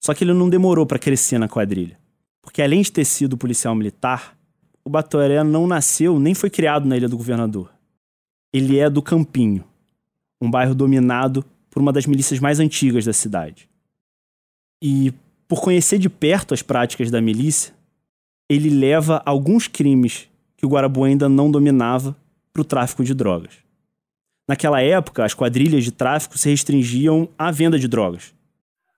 Só 0.00 0.14
que 0.14 0.24
ele 0.24 0.32
não 0.32 0.48
demorou 0.48 0.86
para 0.86 0.98
crescer 0.98 1.36
na 1.36 1.46
quadrilha. 1.46 1.98
Porque 2.40 2.62
além 2.62 2.80
de 2.80 2.90
ter 2.90 3.04
sido 3.04 3.36
policial 3.36 3.74
militar, 3.74 4.34
o 4.82 4.88
Batoré 4.88 5.44
não 5.44 5.66
nasceu 5.66 6.18
nem 6.18 6.34
foi 6.34 6.48
criado 6.48 6.88
na 6.88 6.96
Ilha 6.96 7.08
do 7.08 7.18
Governador. 7.18 7.70
Ele 8.50 8.78
é 8.78 8.88
do 8.88 9.02
Campinho, 9.02 9.62
um 10.40 10.50
bairro 10.50 10.74
dominado 10.74 11.44
por 11.68 11.82
uma 11.82 11.92
das 11.92 12.06
milícias 12.06 12.40
mais 12.40 12.58
antigas 12.58 13.04
da 13.04 13.12
cidade. 13.12 13.68
E 14.82 15.12
por 15.46 15.60
conhecer 15.60 15.98
de 15.98 16.08
perto 16.08 16.54
as 16.54 16.62
práticas 16.62 17.10
da 17.10 17.20
milícia, 17.20 17.74
ele 18.48 18.70
leva 18.70 19.20
alguns 19.26 19.68
crimes 19.68 20.30
que 20.56 20.64
o 20.64 20.68
Guarabu 20.70 21.04
ainda 21.04 21.28
não 21.28 21.50
dominava 21.50 22.16
para 22.54 22.62
o 22.62 22.64
tráfico 22.64 23.04
de 23.04 23.12
drogas. 23.12 23.67
Naquela 24.48 24.80
época, 24.80 25.24
as 25.24 25.34
quadrilhas 25.34 25.84
de 25.84 25.92
tráfico 25.92 26.38
se 26.38 26.48
restringiam 26.48 27.28
à 27.38 27.50
venda 27.50 27.78
de 27.78 27.86
drogas 27.86 28.34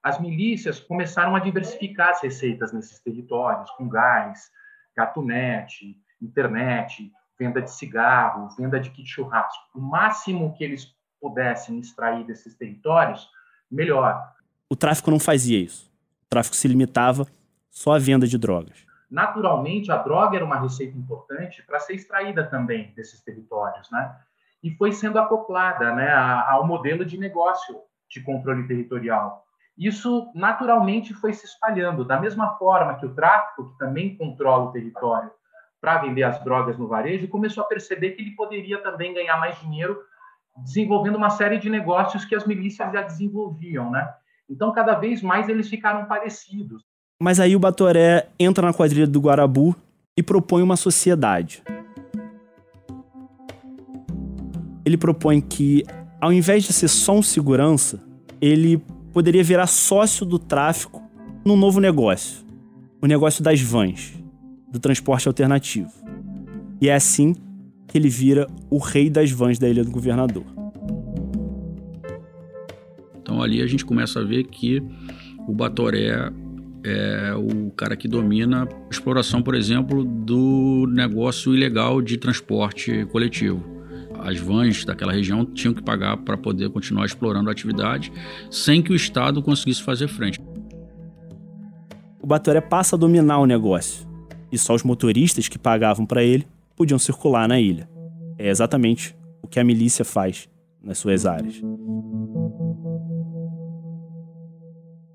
as 0.03 0.19
milícias 0.21 0.81
começaram 0.81 1.37
a 1.37 1.41
diversificar 1.41 2.11
as 2.11 2.23
receitas 2.23 2.73
nesses 2.73 2.99
territórios, 3.01 3.71
com 3.73 3.89
gás, 3.89 4.51
gatunete, 4.97 5.97
internet, 6.21 7.13
venda 7.39 7.61
de 7.61 7.71
cigarro, 7.71 8.49
venda 8.57 8.81
de 8.81 8.91
kit 8.91 9.09
churrasco. 9.09 9.63
O 9.75 9.81
máximo 9.81 10.55
que 10.57 10.65
eles 10.65 10.95
pudessem 11.21 11.79
extrair 11.79 12.25
desses 12.25 12.55
territórios, 12.55 13.29
melhor. 13.71 14.33
O 14.71 14.77
tráfico 14.77 15.11
não 15.11 15.21
fazia 15.21 15.59
isso. 15.59 15.91
O 16.25 16.29
tráfico 16.31 16.57
se 16.57 16.67
limitava 16.67 17.27
só 17.71 17.93
à 17.93 17.99
venda 17.99 18.27
de 18.27 18.39
drogas. 18.39 18.87
Naturalmente, 19.11 19.91
a 19.91 19.97
droga 19.97 20.37
era 20.37 20.45
uma 20.45 20.59
receita 20.59 20.97
importante 20.97 21.63
para 21.65 21.81
ser 21.81 21.95
extraída 21.95 22.45
também 22.45 22.93
desses 22.95 23.21
territórios, 23.21 23.91
né? 23.91 24.17
E 24.63 24.71
foi 24.73 24.93
sendo 24.93 25.19
acoplada, 25.19 25.95
né, 25.95 26.13
ao 26.13 26.67
modelo 26.67 27.05
de 27.05 27.19
negócio 27.19 27.81
de 28.09 28.23
controle 28.23 28.67
territorial 28.67 29.45
isso 29.81 30.31
naturalmente 30.35 31.15
foi 31.15 31.33
se 31.33 31.47
espalhando. 31.47 32.05
Da 32.05 32.21
mesma 32.21 32.51
forma 32.59 32.97
que 32.97 33.07
o 33.07 33.15
tráfico, 33.15 33.71
que 33.71 33.79
também 33.79 34.15
controla 34.15 34.65
o 34.65 34.73
território 34.73 35.31
para 35.81 35.97
vender 35.97 36.23
as 36.23 36.45
drogas 36.45 36.77
no 36.77 36.87
varejo, 36.87 37.27
começou 37.29 37.65
a 37.65 37.67
perceber 37.67 38.11
que 38.11 38.21
ele 38.21 38.33
poderia 38.33 38.77
também 38.83 39.15
ganhar 39.15 39.39
mais 39.39 39.59
dinheiro 39.59 39.99
desenvolvendo 40.59 41.17
uma 41.17 41.31
série 41.31 41.57
de 41.57 41.71
negócios 41.71 42.27
que 42.27 42.35
as 42.35 42.47
milícias 42.47 42.93
já 42.93 43.01
desenvolviam, 43.01 43.91
né? 43.91 44.13
Então, 44.51 44.71
cada 44.73 44.95
vez 44.97 45.23
mais 45.23 45.49
eles 45.49 45.71
ficaram 45.71 46.05
parecidos. 46.05 46.83
Mas 47.23 47.41
aí 47.41 47.57
o 47.57 47.61
Batoré 47.61 48.29
entra 48.39 48.67
na 48.67 48.75
quadrilha 48.75 49.07
do 49.07 49.21
Guarabu 49.21 49.75
e 50.15 50.23
propõe 50.23 50.63
uma 50.63 50.77
sociedade. 50.77 51.63
Ele 54.85 54.97
propõe 54.97 55.41
que, 55.41 55.85
ao 56.21 56.33
invés 56.33 56.65
de 56.65 56.73
ser 56.73 56.89
só 56.89 57.17
um 57.17 57.23
segurança, 57.23 58.01
ele 58.41 58.83
poderia 59.13 59.43
virar 59.43 59.67
sócio 59.67 60.25
do 60.25 60.39
tráfico 60.39 61.03
num 61.45 61.57
novo 61.57 61.81
negócio, 61.81 62.45
o 63.01 63.07
negócio 63.07 63.43
das 63.43 63.61
vans, 63.61 64.13
do 64.71 64.79
transporte 64.79 65.27
alternativo. 65.29 65.91
E 66.81 66.89
é 66.89 66.95
assim 66.95 67.35
que 67.87 67.99
ele 67.99 68.09
vira 68.09 68.47
o 68.71 68.79
rei 68.79 69.11
das 69.11 69.31
vans 69.31 69.59
da 69.59 69.69
Ilha 69.69 69.85
do 69.85 69.91
Governador. 69.91 70.45
Então 73.21 73.43
ali 73.43 73.61
a 73.61 73.67
gente 73.67 73.85
começa 73.85 74.21
a 74.21 74.25
ver 74.25 74.45
que 74.45 74.83
o 75.47 75.53
Batoré 75.53 76.33
é 76.83 77.35
o 77.35 77.71
cara 77.73 77.97
que 77.97 78.09
domina 78.09 78.65
a 78.65 78.91
exploração, 78.91 79.43
por 79.43 79.55
exemplo, 79.55 80.05
do 80.05 80.87
negócio 80.89 81.55
ilegal 81.55 82.01
de 82.01 82.17
transporte 82.17 83.05
coletivo 83.07 83.63
as 84.23 84.39
vans 84.39 84.85
daquela 84.85 85.13
região 85.13 85.45
tinham 85.45 85.75
que 85.75 85.83
pagar 85.83 86.17
para 86.19 86.37
poder 86.37 86.71
continuar 86.71 87.07
explorando 87.07 87.49
a 87.49 87.53
atividade 87.53 88.13
sem 88.51 88.83
que 88.83 88.93
o 88.93 88.97
Estado 88.97 89.43
conseguisse 89.43 89.83
fazer 89.83 90.09
frente. 90.09 90.41
O 92.23 92.27
Batoré 92.27 92.61
passa 92.61 92.97
a 92.97 92.99
dominar 92.99 93.39
o 93.39 93.47
negócio 93.47 94.07
e 94.53 94.59
só 94.59 94.75
os 94.75 94.83
motoristas 94.83 95.49
que 95.49 95.59
pagavam 95.59 96.05
para 96.05 96.23
ele 96.23 96.47
podiam 96.77 96.99
circular 96.99 97.49
na 97.49 97.59
ilha. 97.61 97.89
É 98.39 98.49
exatamente 98.49 99.17
o 99.43 99.47
que 99.47 99.61
a 99.61 99.65
milícia 99.65 100.05
faz 100.05 100.49
nas 100.83 100.99
suas 100.99 101.27
áreas. 101.27 101.61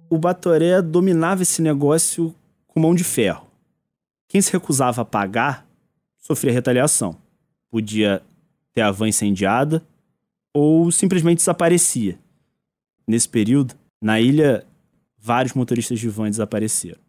O 0.10 0.18
Batoré 0.18 0.82
dominava 0.82 1.42
esse 1.42 1.62
negócio 1.62 2.34
com 2.68 2.80
mão 2.80 2.96
de 2.96 3.04
ferro. 3.04 3.48
Quem 4.28 4.42
se 4.42 4.52
recusava 4.52 5.02
a 5.02 5.06
pagar 5.06 5.68
sofria 6.18 6.52
retaliação. 6.52 7.18
Podia 7.70 8.22
ter 8.76 8.82
a 8.82 8.92
van 8.92 9.08
incendiada 9.08 9.82
ou 10.54 10.92
simplesmente 10.92 11.38
desaparecia. 11.38 12.20
Nesse 13.08 13.28
período, 13.28 13.74
na 14.02 14.20
ilha, 14.20 14.68
vários 15.18 15.54
motoristas 15.54 15.98
de 15.98 16.10
van 16.10 16.30
desapareceram. 16.30 17.00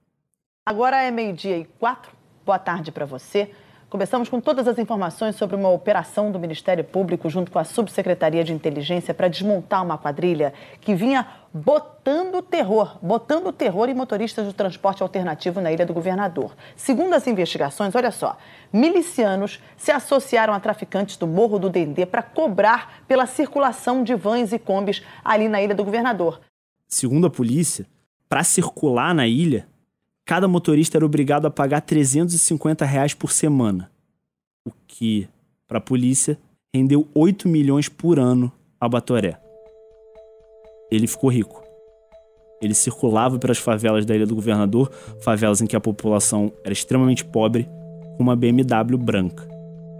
Agora 0.64 1.02
é 1.02 1.10
meio-dia 1.10 1.58
e 1.58 1.64
quatro. 1.64 2.12
Boa 2.44 2.58
tarde 2.58 2.92
para 2.92 3.04
você. 3.04 3.50
Começamos 3.88 4.28
com 4.28 4.40
todas 4.40 4.66
as 4.66 4.78
informações 4.78 5.36
sobre 5.36 5.54
uma 5.54 5.68
operação 5.68 6.32
do 6.32 6.40
Ministério 6.40 6.82
Público 6.82 7.30
junto 7.30 7.52
com 7.52 7.58
a 7.60 7.62
Subsecretaria 7.62 8.42
de 8.42 8.52
Inteligência 8.52 9.14
para 9.14 9.28
desmontar 9.28 9.84
uma 9.84 9.96
quadrilha 9.96 10.52
que 10.80 10.92
vinha 10.92 11.24
botando 11.54 12.42
terror, 12.42 12.98
botando 13.00 13.52
terror 13.52 13.88
em 13.88 13.94
motoristas 13.94 14.44
do 14.44 14.52
transporte 14.52 15.04
alternativo 15.04 15.60
na 15.60 15.70
Ilha 15.70 15.86
do 15.86 15.94
Governador. 15.94 16.56
Segundo 16.74 17.14
as 17.14 17.28
investigações, 17.28 17.94
olha 17.94 18.10
só, 18.10 18.36
milicianos 18.72 19.60
se 19.76 19.92
associaram 19.92 20.52
a 20.52 20.58
traficantes 20.58 21.16
do 21.16 21.28
Morro 21.28 21.56
do 21.56 21.70
Dendê 21.70 22.04
para 22.04 22.24
cobrar 22.24 23.04
pela 23.06 23.24
circulação 23.24 24.02
de 24.02 24.16
vans 24.16 24.52
e 24.52 24.58
combis 24.58 25.00
ali 25.24 25.48
na 25.48 25.62
Ilha 25.62 25.76
do 25.76 25.84
Governador. 25.84 26.40
Segundo 26.88 27.28
a 27.28 27.30
polícia, 27.30 27.86
para 28.28 28.42
circular 28.42 29.14
na 29.14 29.28
ilha, 29.28 29.68
cada 30.26 30.48
motorista 30.48 30.98
era 30.98 31.06
obrigado 31.06 31.46
a 31.46 31.50
pagar 31.50 31.80
350 31.80 32.84
reais 32.84 33.14
por 33.14 33.30
semana, 33.30 33.88
o 34.66 34.72
que, 34.86 35.28
para 35.68 35.78
a 35.78 35.80
polícia, 35.80 36.36
rendeu 36.74 37.06
8 37.14 37.48
milhões 37.48 37.88
por 37.88 38.18
ano 38.18 38.52
a 38.80 38.88
Batoré. 38.88 39.38
Ele 40.90 41.06
ficou 41.06 41.30
rico. 41.30 41.62
Ele 42.60 42.74
circulava 42.74 43.38
pelas 43.38 43.58
favelas 43.58 44.04
da 44.04 44.16
Ilha 44.16 44.26
do 44.26 44.34
Governador, 44.34 44.90
favelas 45.20 45.60
em 45.60 45.66
que 45.66 45.76
a 45.76 45.80
população 45.80 46.52
era 46.64 46.72
extremamente 46.72 47.24
pobre, 47.24 47.68
com 48.16 48.22
uma 48.24 48.34
BMW 48.34 48.98
branca. 48.98 49.46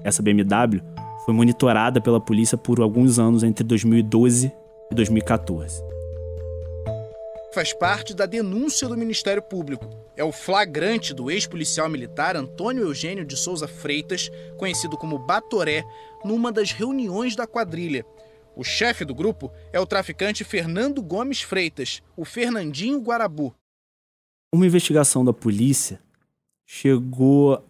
Essa 0.02 0.22
BMW 0.22 0.82
foi 1.24 1.34
monitorada 1.34 2.00
pela 2.00 2.20
polícia 2.20 2.58
por 2.58 2.80
alguns 2.80 3.18
anos 3.18 3.44
entre 3.44 3.62
2012 3.62 4.52
e 4.90 4.94
2014 4.94 5.96
faz 7.56 7.72
parte 7.72 8.12
da 8.12 8.26
denúncia 8.26 8.86
do 8.86 8.98
Ministério 8.98 9.40
Público. 9.40 9.88
É 10.16 10.24
o 10.24 10.32
flagrante 10.32 11.12
do 11.12 11.30
ex-policial 11.30 11.90
militar 11.90 12.36
Antônio 12.36 12.84
Eugênio 12.84 13.22
de 13.22 13.36
Souza 13.36 13.68
Freitas, 13.68 14.30
conhecido 14.56 14.96
como 14.96 15.18
Batoré, 15.18 15.84
numa 16.24 16.50
das 16.50 16.72
reuniões 16.72 17.36
da 17.36 17.46
quadrilha. 17.46 18.02
O 18.56 18.64
chefe 18.64 19.04
do 19.04 19.14
grupo 19.14 19.52
é 19.74 19.78
o 19.78 19.84
traficante 19.84 20.42
Fernando 20.42 21.02
Gomes 21.02 21.42
Freitas, 21.42 22.02
o 22.16 22.24
Fernandinho 22.24 22.98
Guarabu. 23.00 23.54
Uma 24.54 24.64
investigação 24.64 25.22
da 25.22 25.34
polícia 25.34 26.00
chegou 26.66 27.62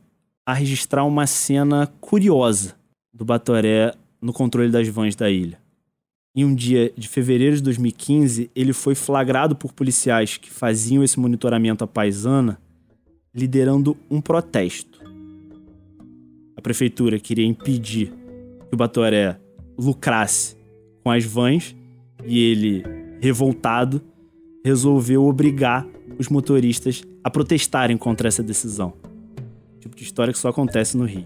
a 0.46 0.54
registrar 0.54 1.02
uma 1.02 1.26
cena 1.26 1.88
curiosa 2.00 2.76
do 3.12 3.24
Batoré 3.24 3.92
no 4.22 4.32
controle 4.32 4.70
das 4.70 4.86
vans 4.86 5.16
da 5.16 5.28
ilha. 5.28 5.60
Em 6.38 6.44
um 6.44 6.54
dia 6.54 6.92
de 6.94 7.08
fevereiro 7.08 7.56
de 7.56 7.62
2015, 7.62 8.50
ele 8.54 8.74
foi 8.74 8.94
flagrado 8.94 9.56
por 9.56 9.72
policiais 9.72 10.36
que 10.36 10.50
faziam 10.50 11.02
esse 11.02 11.18
monitoramento 11.18 11.82
à 11.82 11.86
paisana, 11.86 12.60
liderando 13.34 13.96
um 14.10 14.20
protesto. 14.20 15.00
A 16.54 16.60
prefeitura 16.60 17.18
queria 17.18 17.46
impedir 17.46 18.12
que 18.68 18.74
o 18.74 18.76
Batoré 18.76 19.40
lucrasse 19.78 20.54
com 21.02 21.10
as 21.10 21.24
vans 21.24 21.74
e 22.26 22.38
ele, 22.38 22.84
revoltado, 23.18 24.02
resolveu 24.62 25.24
obrigar 25.24 25.88
os 26.18 26.28
motoristas 26.28 27.02
a 27.24 27.30
protestarem 27.30 27.96
contra 27.96 28.28
essa 28.28 28.42
decisão. 28.42 28.92
Tipo 29.80 29.96
de 29.96 30.02
história 30.02 30.34
que 30.34 30.38
só 30.38 30.50
acontece 30.50 30.98
no 30.98 31.06
Rio. 31.06 31.24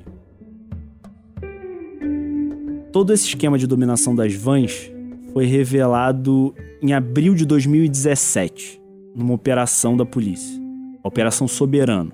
Todo 2.93 3.13
esse 3.13 3.27
esquema 3.27 3.59
de 3.59 3.67
dominação 3.67 4.15
das 4.15 4.35
vans 4.35 4.93
foi 5.33 5.47
revelado 5.47 6.55
em 6.83 6.93
abril 6.93 7.35
de 7.35 7.45
2017, 7.45 8.81
numa 9.15 9.35
operação 9.35 9.97
da 9.97 10.05
polícia, 10.05 10.61
Operação 11.03 11.47
Soberano. 11.47 12.13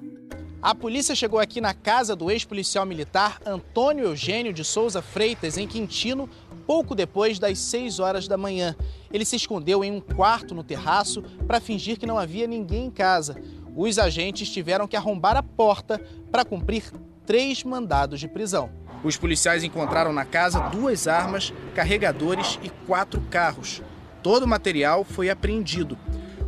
A 0.61 0.75
polícia 0.75 1.15
chegou 1.15 1.39
aqui 1.39 1.61
na 1.61 1.73
casa 1.73 2.17
do 2.17 2.31
ex-policial 2.31 2.85
militar 2.85 3.41
Antônio 3.47 4.05
Eugênio 4.05 4.53
de 4.53 4.65
Souza 4.65 5.01
Freitas, 5.01 5.57
em 5.57 5.67
Quintino, 5.67 6.29
pouco 6.67 6.95
depois 6.95 7.39
das 7.39 7.59
6 7.59 8.01
horas 8.01 8.27
da 8.27 8.37
manhã. 8.37 8.75
Ele 9.13 9.25
se 9.25 9.37
escondeu 9.37 9.85
em 9.85 9.93
um 9.93 10.01
quarto 10.01 10.55
no 10.55 10.65
terraço 10.65 11.23
para 11.47 11.61
fingir 11.61 11.99
que 11.99 12.07
não 12.07 12.19
havia 12.19 12.47
ninguém 12.47 12.87
em 12.87 12.91
casa. 12.91 13.41
Os 13.77 13.99
agentes 13.99 14.51
tiveram 14.51 14.89
que 14.89 14.97
arrombar 14.97 15.37
a 15.37 15.43
porta 15.43 16.01
para 16.31 16.45
cumprir 16.45 16.83
três 17.25 17.63
mandados 17.63 18.19
de 18.19 18.29
prisão. 18.29 18.71
Os 19.05 19.17
policiais 19.17 19.63
encontraram 19.63 20.13
na 20.13 20.25
casa 20.25 20.61
duas 20.71 21.07
armas, 21.07 21.53
carregadores 21.75 22.59
e 22.63 22.71
quatro 22.87 23.21
carros. 23.31 23.83
Todo 24.23 24.45
o 24.45 24.49
material 24.49 25.05
foi 25.05 25.31
apreendido. 25.31 25.97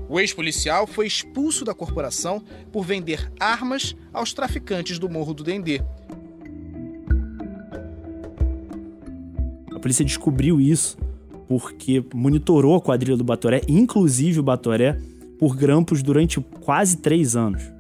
O 0.09 0.19
ex-policial 0.19 0.87
foi 0.87 1.07
expulso 1.07 1.64
da 1.64 1.75
corporação 1.75 2.43
por 2.73 2.85
vender 2.85 3.31
armas 3.38 3.95
aos 4.12 4.33
traficantes 4.33 4.99
do 4.99 5.09
Morro 5.09 5.35
do 5.35 5.45
Dendê. 5.45 5.83
A 9.75 9.78
polícia 9.78 10.05
descobriu 10.05 10.61
isso 10.61 10.97
porque 11.47 12.05
monitorou 12.12 12.75
a 12.75 12.81
quadrilha 12.81 13.17
do 13.17 13.25
Batoré, 13.25 13.62
inclusive 13.69 14.40
o 14.40 14.43
Batoré, 14.43 14.99
por 15.38 15.57
grampos 15.57 16.02
durante 16.02 16.40
quase 16.40 16.97
três 16.97 17.37
anos 17.37 17.77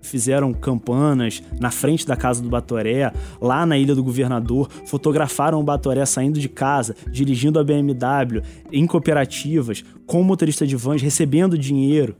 fizeram 0.00 0.52
campanas 0.52 1.42
na 1.60 1.70
frente 1.70 2.06
da 2.06 2.16
casa 2.16 2.42
do 2.42 2.48
Batoré, 2.48 3.12
lá 3.40 3.64
na 3.66 3.76
Ilha 3.76 3.94
do 3.94 4.02
Governador, 4.02 4.68
fotografaram 4.86 5.60
o 5.60 5.62
Batoré 5.62 6.04
saindo 6.06 6.38
de 6.38 6.48
casa, 6.48 6.94
dirigindo 7.10 7.58
a 7.58 7.64
BMW, 7.64 8.42
em 8.72 8.86
cooperativas, 8.86 9.84
com 10.06 10.22
motorista 10.22 10.66
de 10.66 10.76
vans, 10.76 11.02
recebendo 11.02 11.58
dinheiro. 11.58 12.16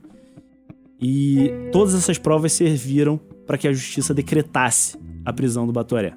E 1.01 1.51
todas 1.71 1.93
essas 1.95 2.17
provas 2.17 2.51
serviram 2.51 3.19
para 3.47 3.57
que 3.57 3.67
a 3.67 3.73
justiça 3.73 4.13
decretasse 4.13 4.97
a 5.25 5.31
prisão 5.31 5.65
do 5.65 5.73
Batoré. 5.73 6.13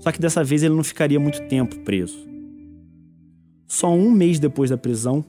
Só 0.00 0.10
que 0.10 0.20
dessa 0.20 0.42
vez 0.42 0.64
ele 0.64 0.74
não 0.74 0.82
ficaria 0.82 1.20
muito 1.20 1.40
tempo 1.46 1.78
preso. 1.80 2.18
Só 3.68 3.94
um 3.94 4.10
mês 4.10 4.40
depois 4.40 4.68
da 4.68 4.76
prisão, 4.76 5.24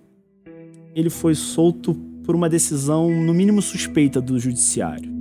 ele 0.95 1.09
foi 1.09 1.35
solto 1.35 1.95
por 2.23 2.35
uma 2.35 2.47
decisão, 2.47 3.09
no 3.09 3.33
mínimo 3.33 3.61
suspeita, 3.61 4.21
do 4.21 4.39
judiciário. 4.39 5.11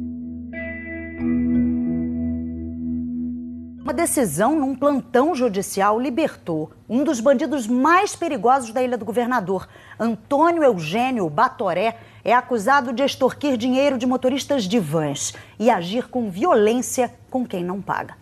Uma 3.82 3.92
decisão 3.92 4.58
num 4.58 4.76
plantão 4.76 5.34
judicial 5.34 6.00
libertou 6.00 6.70
um 6.88 7.02
dos 7.02 7.20
bandidos 7.20 7.66
mais 7.66 8.14
perigosos 8.14 8.72
da 8.72 8.82
Ilha 8.82 8.96
do 8.96 9.04
Governador. 9.04 9.68
Antônio 9.98 10.62
Eugênio 10.62 11.28
Batoré 11.28 11.98
é 12.24 12.32
acusado 12.32 12.92
de 12.92 13.02
extorquir 13.02 13.56
dinheiro 13.56 13.98
de 13.98 14.06
motoristas 14.06 14.64
de 14.64 14.78
vans 14.78 15.34
e 15.58 15.68
agir 15.68 16.08
com 16.08 16.30
violência 16.30 17.12
com 17.28 17.44
quem 17.44 17.64
não 17.64 17.82
paga. 17.82 18.16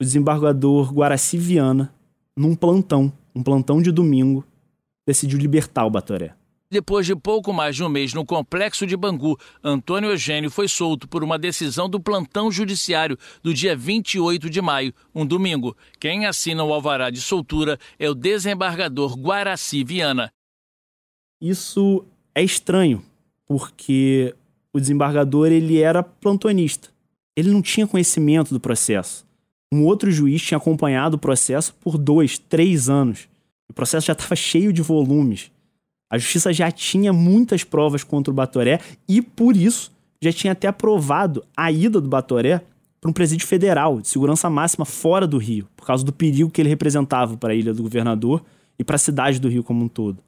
O 0.00 0.04
desembargador 0.04 0.92
Guaraci 0.94 1.36
Viana, 1.36 1.92
num 2.36 2.54
plantão, 2.54 3.12
um 3.34 3.42
plantão 3.42 3.82
de 3.82 3.90
domingo, 3.90 4.44
decidiu 5.04 5.38
libertar 5.38 5.84
o 5.84 5.90
Batoré. 5.90 6.34
Depois 6.72 7.04
de 7.04 7.14
pouco 7.14 7.52
mais 7.52 7.76
de 7.76 7.84
um 7.84 7.88
mês 7.90 8.14
no 8.14 8.24
complexo 8.24 8.86
de 8.86 8.96
Bangu, 8.96 9.38
Antônio 9.62 10.08
Eugênio 10.08 10.50
foi 10.50 10.66
solto 10.66 11.06
por 11.06 11.22
uma 11.22 11.38
decisão 11.38 11.86
do 11.86 12.00
plantão 12.00 12.50
judiciário 12.50 13.18
do 13.42 13.52
dia 13.52 13.76
28 13.76 14.48
de 14.48 14.62
maio, 14.62 14.94
um 15.14 15.26
domingo. 15.26 15.76
Quem 16.00 16.24
assina 16.24 16.64
o 16.64 16.72
alvará 16.72 17.10
de 17.10 17.20
soltura 17.20 17.78
é 17.98 18.08
o 18.08 18.14
desembargador 18.14 19.20
Guaraci 19.20 19.84
Viana. 19.84 20.32
Isso 21.42 22.06
é 22.34 22.42
estranho, 22.42 23.04
porque 23.46 24.34
o 24.72 24.80
desembargador 24.80 25.48
ele 25.48 25.78
era 25.78 26.02
plantonista. 26.02 26.88
Ele 27.36 27.50
não 27.50 27.60
tinha 27.60 27.86
conhecimento 27.86 28.54
do 28.54 28.58
processo. 28.58 29.26
Um 29.70 29.84
outro 29.84 30.10
juiz 30.10 30.40
tinha 30.40 30.56
acompanhado 30.56 31.16
o 31.16 31.20
processo 31.20 31.74
por 31.74 31.98
dois, 31.98 32.38
três 32.38 32.88
anos. 32.88 33.28
O 33.68 33.74
processo 33.74 34.06
já 34.06 34.14
estava 34.14 34.32
cheio 34.36 34.72
de 34.72 34.80
volumes. 34.80 35.51
A 36.12 36.18
justiça 36.18 36.52
já 36.52 36.70
tinha 36.70 37.10
muitas 37.10 37.64
provas 37.64 38.04
contra 38.04 38.30
o 38.30 38.34
Batoré 38.34 38.80
e, 39.08 39.22
por 39.22 39.56
isso, 39.56 39.90
já 40.20 40.30
tinha 40.30 40.52
até 40.52 40.68
aprovado 40.68 41.42
a 41.56 41.72
ida 41.72 41.98
do 41.98 42.06
Batoré 42.06 42.60
para 43.00 43.08
um 43.08 43.14
presídio 43.14 43.46
federal 43.46 43.98
de 43.98 44.08
segurança 44.08 44.50
máxima 44.50 44.84
fora 44.84 45.26
do 45.26 45.38
Rio, 45.38 45.66
por 45.74 45.86
causa 45.86 46.04
do 46.04 46.12
perigo 46.12 46.50
que 46.50 46.60
ele 46.60 46.68
representava 46.68 47.34
para 47.38 47.54
a 47.54 47.56
ilha 47.56 47.72
do 47.72 47.82
governador 47.82 48.44
e 48.78 48.84
para 48.84 48.96
a 48.96 48.98
cidade 48.98 49.40
do 49.40 49.48
Rio 49.48 49.64
como 49.64 49.86
um 49.86 49.88
todo. 49.88 50.22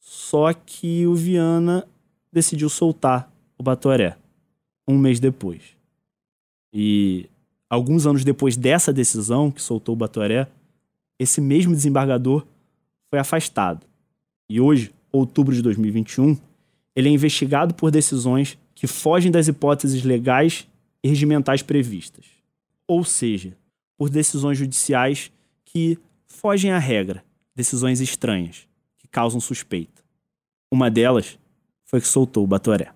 Só 0.00 0.52
que 0.52 1.06
o 1.06 1.14
Viana 1.14 1.86
decidiu 2.32 2.68
soltar 2.68 3.32
o 3.56 3.62
Batoré 3.62 4.16
um 4.88 4.98
mês 4.98 5.20
depois. 5.20 5.62
E 6.74 7.30
alguns 7.68 8.04
anos 8.04 8.24
depois 8.24 8.56
dessa 8.56 8.92
decisão, 8.92 9.48
que 9.48 9.62
soltou 9.62 9.92
o 9.92 9.98
Batoré, 9.98 10.48
esse 11.20 11.40
mesmo 11.40 11.72
desembargador 11.72 12.44
foi 13.08 13.20
afastado. 13.20 13.88
E 14.50 14.60
hoje, 14.60 14.92
outubro 15.12 15.54
de 15.54 15.62
2021, 15.62 16.36
ele 16.96 17.08
é 17.08 17.12
investigado 17.12 17.72
por 17.72 17.92
decisões 17.92 18.58
que 18.74 18.88
fogem 18.88 19.30
das 19.30 19.46
hipóteses 19.46 20.02
legais 20.02 20.66
e 21.04 21.08
regimentais 21.08 21.62
previstas. 21.62 22.24
Ou 22.84 23.04
seja, 23.04 23.56
por 23.96 24.10
decisões 24.10 24.58
judiciais 24.58 25.30
que 25.64 25.96
fogem 26.26 26.72
à 26.72 26.78
regra, 26.80 27.24
decisões 27.54 28.00
estranhas, 28.00 28.66
que 28.98 29.06
causam 29.06 29.38
suspeita. 29.38 30.02
Uma 30.68 30.90
delas 30.90 31.38
foi 31.84 32.00
que 32.00 32.08
soltou 32.08 32.42
o 32.42 32.48
Batoré. 32.48 32.92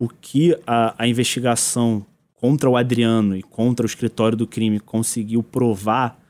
O 0.00 0.08
que 0.08 0.58
a, 0.66 1.00
a 1.00 1.06
investigação 1.06 2.04
contra 2.32 2.68
o 2.68 2.76
Adriano 2.76 3.36
e 3.36 3.42
contra 3.42 3.84
o 3.84 3.88
escritório 3.88 4.36
do 4.36 4.48
crime 4.48 4.80
conseguiu 4.80 5.44
provar 5.44 6.20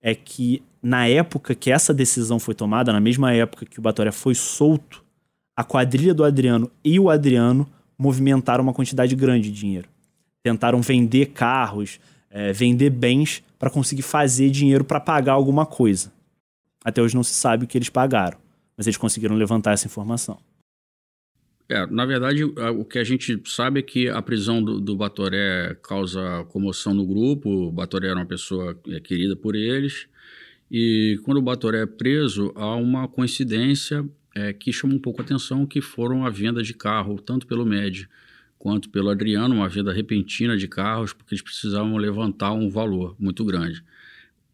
é 0.00 0.14
que 0.14 0.62
na 0.82 1.06
época 1.06 1.54
que 1.54 1.70
essa 1.70 1.92
decisão 1.92 2.38
foi 2.38 2.54
tomada, 2.54 2.92
na 2.92 3.00
mesma 3.00 3.32
época 3.32 3.66
que 3.66 3.78
o 3.78 3.82
Batoré 3.82 4.12
foi 4.12 4.34
solto, 4.34 5.04
a 5.56 5.64
quadrilha 5.64 6.14
do 6.14 6.24
Adriano 6.24 6.70
e 6.84 7.00
o 7.00 7.10
Adriano 7.10 7.68
movimentaram 7.98 8.62
uma 8.62 8.72
quantidade 8.72 9.14
grande 9.16 9.50
de 9.50 9.58
dinheiro. 9.58 9.88
Tentaram 10.42 10.80
vender 10.80 11.26
carros, 11.26 11.98
é, 12.30 12.52
vender 12.52 12.90
bens 12.90 13.42
para 13.58 13.70
conseguir 13.70 14.02
fazer 14.02 14.50
dinheiro 14.50 14.84
para 14.84 15.00
pagar 15.00 15.32
alguma 15.32 15.66
coisa. 15.66 16.12
Até 16.84 17.02
hoje 17.02 17.16
não 17.16 17.24
se 17.24 17.34
sabe 17.34 17.64
o 17.64 17.68
que 17.68 17.76
eles 17.76 17.88
pagaram, 17.88 18.38
mas 18.76 18.86
eles 18.86 18.96
conseguiram 18.96 19.34
levantar 19.34 19.72
essa 19.72 19.86
informação. 19.86 20.38
É, 21.68 21.86
na 21.86 22.06
verdade, 22.06 22.44
o 22.44 22.84
que 22.84 22.98
a 22.98 23.04
gente 23.04 23.42
sabe 23.44 23.80
é 23.80 23.82
que 23.82 24.08
a 24.08 24.22
prisão 24.22 24.62
do, 24.62 24.80
do 24.80 24.96
Batoré 24.96 25.76
causa 25.82 26.46
comoção 26.48 26.94
no 26.94 27.04
grupo. 27.04 27.50
O 27.50 27.72
Batoré 27.72 28.08
era 28.08 28.16
uma 28.16 28.24
pessoa 28.24 28.78
é, 28.88 29.00
querida 29.00 29.36
por 29.36 29.54
eles. 29.54 30.06
E 30.70 31.18
quando 31.24 31.38
o 31.38 31.42
Batoré 31.42 31.82
é 31.82 31.86
preso, 31.86 32.52
há 32.54 32.74
uma 32.76 33.08
coincidência 33.08 34.08
é, 34.34 34.52
que 34.52 34.72
chama 34.72 34.94
um 34.94 34.98
pouco 34.98 35.20
a 35.20 35.24
atenção, 35.24 35.66
que 35.66 35.80
foram 35.80 36.24
a 36.24 36.30
venda 36.30 36.62
de 36.62 36.74
carro, 36.74 37.18
tanto 37.20 37.46
pelo 37.46 37.64
MED 37.64 38.08
quanto 38.58 38.90
pelo 38.90 39.08
Adriano, 39.08 39.54
uma 39.54 39.68
venda 39.68 39.92
repentina 39.92 40.56
de 40.56 40.66
carros, 40.66 41.12
porque 41.12 41.34
eles 41.34 41.42
precisavam 41.42 41.96
levantar 41.96 42.52
um 42.52 42.68
valor 42.68 43.14
muito 43.18 43.44
grande. 43.44 43.84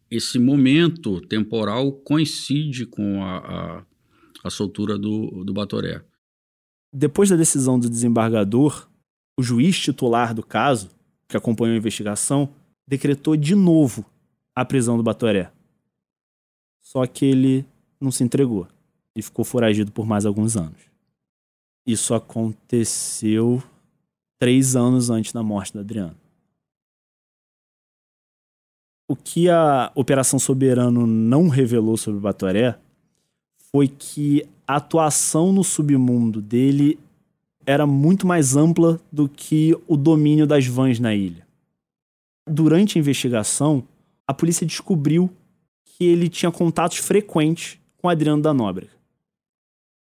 Esse 0.09 0.37
momento 0.37 1.19
temporal 1.21 1.91
coincide 1.91 2.85
com 2.85 3.23
a, 3.23 3.37
a, 3.37 3.83
a 4.43 4.49
soltura 4.49 4.97
do, 4.97 5.43
do 5.43 5.53
Batoré. 5.53 6.03
Depois 6.93 7.29
da 7.29 7.35
decisão 7.35 7.79
do 7.79 7.89
desembargador, 7.89 8.87
o 9.37 9.43
juiz 9.43 9.77
titular 9.79 10.33
do 10.33 10.43
caso, 10.43 10.89
que 11.27 11.35
acompanhou 11.35 11.73
a 11.73 11.77
investigação, 11.77 12.53
decretou 12.87 13.35
de 13.35 13.55
novo 13.55 14.05
a 14.55 14.63
prisão 14.63 14.95
do 14.95 15.03
Batoré. 15.03 15.51
Só 16.85 17.05
que 17.07 17.25
ele 17.25 17.65
não 17.99 18.11
se 18.11 18.23
entregou 18.23 18.67
e 19.15 19.21
ficou 19.21 19.43
foragido 19.43 19.91
por 19.91 20.05
mais 20.05 20.23
alguns 20.23 20.55
anos. 20.55 20.79
Isso 21.85 22.13
aconteceu 22.13 23.61
três 24.37 24.75
anos 24.75 25.09
antes 25.09 25.33
da 25.33 25.41
morte 25.41 25.73
do 25.73 25.79
Adriano. 25.79 26.15
O 29.09 29.15
que 29.15 29.49
a 29.49 29.91
Operação 29.95 30.37
Soberano 30.37 31.07
não 31.07 31.47
revelou 31.47 31.97
sobre 31.97 32.19
Batoré 32.19 32.77
foi 33.71 33.87
que 33.87 34.47
a 34.67 34.75
atuação 34.75 35.51
no 35.51 35.63
submundo 35.63 36.39
dele 36.39 36.99
era 37.65 37.87
muito 37.87 38.27
mais 38.27 38.55
ampla 38.55 39.01
do 39.11 39.27
que 39.27 39.75
o 39.87 39.97
domínio 39.97 40.45
das 40.45 40.67
vans 40.67 40.99
na 40.99 41.15
ilha. 41.15 41.47
Durante 42.47 42.97
a 42.97 42.99
investigação, 42.99 43.83
a 44.27 44.33
polícia 44.33 44.67
descobriu 44.67 45.31
que 45.97 46.03
ele 46.05 46.27
tinha 46.27 46.51
contatos 46.51 46.97
frequentes 46.97 47.77
com 47.97 48.09
Adriano 48.09 48.41
da 48.41 48.53
Nóbrega. 48.53 48.91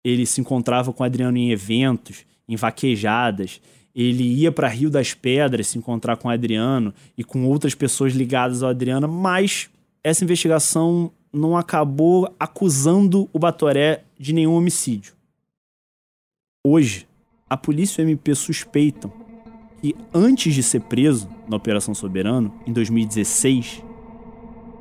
Ele 0.04 0.26
se 0.26 0.42
encontrava 0.42 0.92
com 0.92 1.04
Adriano 1.04 1.38
em 1.38 1.52
eventos, 1.52 2.26
em 2.50 2.56
vaquejadas, 2.56 3.62
ele 3.96 4.24
ia 4.24 4.52
para 4.52 4.68
Rio 4.68 4.90
das 4.90 5.14
Pedras 5.14 5.68
se 5.68 5.78
encontrar 5.78 6.18
com 6.18 6.30
Adriano 6.30 6.94
e 7.16 7.24
com 7.24 7.46
outras 7.46 7.76
pessoas 7.76 8.14
ligadas 8.14 8.64
ao 8.64 8.72
Adriano, 8.72 9.08
mas 9.08 9.70
essa 10.04 10.24
investigação 10.24 11.12
não 11.32 11.56
acabou 11.56 12.34
acusando 12.40 13.30
o 13.32 13.38
Batoré 13.38 14.04
de 14.20 14.34
nenhum 14.34 14.56
homicídio. 14.56 15.14
Hoje, 16.66 17.08
a 17.48 17.56
polícia 17.56 18.02
e 18.02 18.06
o 18.06 18.10
MP 18.10 18.34
suspeitam 18.34 19.14
que 19.80 19.96
antes 20.14 20.56
de 20.56 20.64
ser 20.64 20.82
preso 20.82 21.30
na 21.48 21.58
Operação 21.58 21.94
Soberano, 21.94 22.54
em 22.66 22.74
2016, 22.74 23.84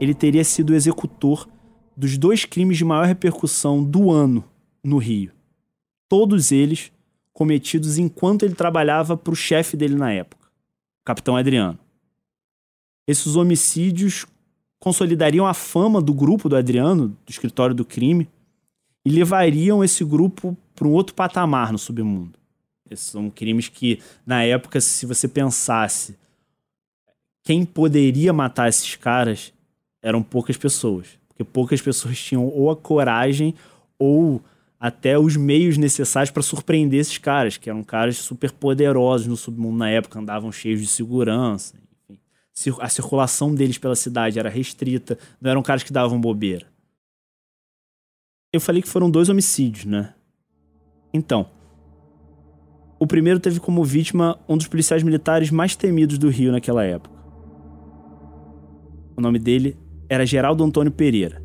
ele 0.02 0.14
teria 0.14 0.42
sido 0.42 0.74
executor 0.74 1.48
dos 1.96 2.18
dois 2.18 2.44
crimes 2.44 2.76
de 2.76 2.84
maior 2.84 3.06
repercussão 3.06 3.84
do 3.84 4.10
ano 4.10 4.42
no 4.82 4.98
Rio. 4.98 5.30
Todos 6.08 6.50
eles 6.50 6.90
cometidos 7.32 7.98
enquanto 7.98 8.42
ele 8.42 8.56
trabalhava 8.56 9.16
para 9.16 9.32
o 9.32 9.36
chefe 9.36 9.76
dele 9.76 9.94
na 9.94 10.12
época, 10.12 10.48
o 10.48 11.04
capitão 11.04 11.36
Adriano. 11.36 11.78
Esses 13.06 13.36
homicídios 13.36 14.26
consolidariam 14.80 15.46
a 15.46 15.54
fama 15.54 16.02
do 16.02 16.12
grupo 16.12 16.48
do 16.48 16.56
Adriano, 16.56 17.16
do 17.24 17.30
escritório 17.30 17.72
do 17.72 17.84
crime, 17.84 18.28
e 19.06 19.10
levariam 19.10 19.84
esse 19.84 20.04
grupo 20.04 20.56
para 20.74 20.88
um 20.88 20.92
outro 20.92 21.14
patamar 21.14 21.70
no 21.70 21.78
submundo. 21.78 22.36
Esses 22.90 23.06
são 23.06 23.30
crimes 23.30 23.68
que, 23.68 24.00
na 24.26 24.42
época, 24.42 24.80
se 24.80 25.06
você 25.06 25.28
pensasse 25.28 26.18
quem 27.44 27.64
poderia 27.64 28.32
matar 28.32 28.68
esses 28.68 28.96
caras, 28.96 29.52
eram 30.02 30.22
poucas 30.22 30.56
pessoas. 30.56 31.18
Porque 31.28 31.44
poucas 31.44 31.80
pessoas 31.80 32.18
tinham 32.18 32.46
ou 32.46 32.70
a 32.70 32.76
coragem 32.76 33.54
ou 33.98 34.42
até 34.78 35.16
os 35.16 35.36
meios 35.36 35.78
necessários 35.78 36.32
para 36.32 36.42
surpreender 36.42 36.98
esses 36.98 37.16
caras, 37.16 37.56
que 37.56 37.70
eram 37.70 37.84
caras 37.84 38.18
super 38.18 38.50
poderosos 38.50 39.28
no 39.28 39.36
submundo 39.36 39.78
na 39.78 39.88
época, 39.88 40.18
andavam 40.18 40.50
cheios 40.50 40.80
de 40.80 40.88
segurança. 40.88 41.76
Enfim. 42.10 42.18
A 42.80 42.88
circulação 42.88 43.54
deles 43.54 43.78
pela 43.78 43.94
cidade 43.94 44.40
era 44.40 44.50
restrita, 44.50 45.16
não 45.40 45.52
eram 45.52 45.62
caras 45.62 45.84
que 45.84 45.92
davam 45.92 46.20
bobeira. 46.20 46.66
Eu 48.52 48.60
falei 48.60 48.82
que 48.82 48.88
foram 48.88 49.08
dois 49.08 49.28
homicídios, 49.28 49.84
né? 49.84 50.14
Então, 51.14 51.48
o 52.98 53.06
primeiro 53.06 53.38
teve 53.38 53.60
como 53.60 53.84
vítima 53.84 54.38
um 54.48 54.56
dos 54.56 54.66
policiais 54.66 55.02
militares 55.02 55.50
mais 55.50 55.76
temidos 55.76 56.18
do 56.18 56.28
Rio 56.28 56.50
naquela 56.50 56.84
época. 56.84 57.16
O 59.16 59.20
nome 59.20 59.38
dele 59.38 59.76
era 60.12 60.26
Geraldo 60.26 60.62
Antônio 60.62 60.92
Pereira. 60.92 61.42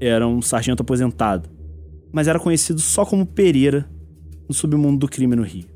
Era 0.00 0.26
um 0.26 0.42
sargento 0.42 0.82
aposentado, 0.82 1.48
mas 2.12 2.26
era 2.26 2.40
conhecido 2.40 2.80
só 2.80 3.06
como 3.06 3.24
Pereira 3.24 3.88
no 4.48 4.52
submundo 4.52 4.98
do 4.98 5.08
crime 5.08 5.36
no 5.36 5.44
Rio. 5.44 5.68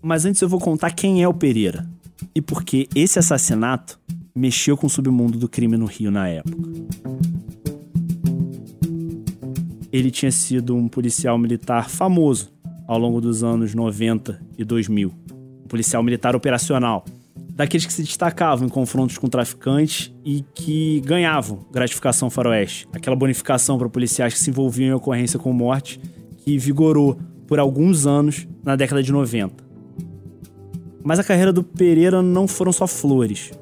Mas 0.00 0.24
antes 0.24 0.40
eu 0.40 0.48
vou 0.48 0.58
contar 0.58 0.92
quem 0.92 1.22
é 1.22 1.28
o 1.28 1.34
Pereira 1.34 1.86
e 2.34 2.40
por 2.40 2.64
que 2.64 2.88
esse 2.94 3.18
assassinato 3.18 4.00
mexeu 4.34 4.74
com 4.74 4.86
o 4.86 4.90
submundo 4.90 5.38
do 5.38 5.50
crime 5.50 5.76
no 5.76 5.84
Rio 5.84 6.10
na 6.10 6.26
época. 6.28 6.56
Ele 9.92 10.10
tinha 10.10 10.32
sido 10.32 10.74
um 10.74 10.88
policial 10.88 11.36
militar 11.36 11.90
famoso 11.90 12.50
ao 12.88 12.98
longo 12.98 13.20
dos 13.20 13.44
anos 13.44 13.74
90 13.74 14.40
e 14.56 14.64
2000. 14.64 15.12
Um 15.62 15.68
policial 15.68 16.02
militar 16.02 16.34
operacional, 16.34 17.04
daqueles 17.56 17.86
que 17.86 17.92
se 17.92 18.02
destacavam 18.02 18.66
em 18.66 18.68
confrontos 18.68 19.16
com 19.16 19.28
traficantes 19.28 20.14
e 20.22 20.44
que 20.54 21.00
ganhavam 21.00 21.66
gratificação 21.72 22.28
faroeste, 22.28 22.86
aquela 22.92 23.16
bonificação 23.16 23.78
para 23.78 23.88
policiais 23.88 24.34
que 24.34 24.38
se 24.38 24.50
envolviam 24.50 24.90
em 24.90 24.92
ocorrência 24.92 25.38
com 25.38 25.52
morte, 25.54 25.98
que 26.36 26.58
vigorou 26.58 27.18
por 27.46 27.58
alguns 27.58 28.06
anos 28.06 28.46
na 28.62 28.76
década 28.76 29.02
de 29.02 29.10
90. 29.10 29.64
Mas 31.02 31.18
a 31.18 31.24
carreira 31.24 31.52
do 31.52 31.64
Pereira 31.64 32.20
não 32.20 32.46
foram 32.46 32.72
só 32.72 32.86
flores. 32.86 33.52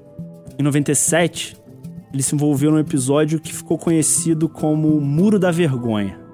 Em 0.58 0.62
97, 0.62 1.56
ele 2.12 2.22
se 2.22 2.34
envolveu 2.34 2.72
num 2.72 2.78
episódio 2.78 3.38
que 3.38 3.54
ficou 3.54 3.78
conhecido 3.78 4.48
como 4.48 5.00
Muro 5.00 5.38
da 5.38 5.52
Vergonha 5.52 6.24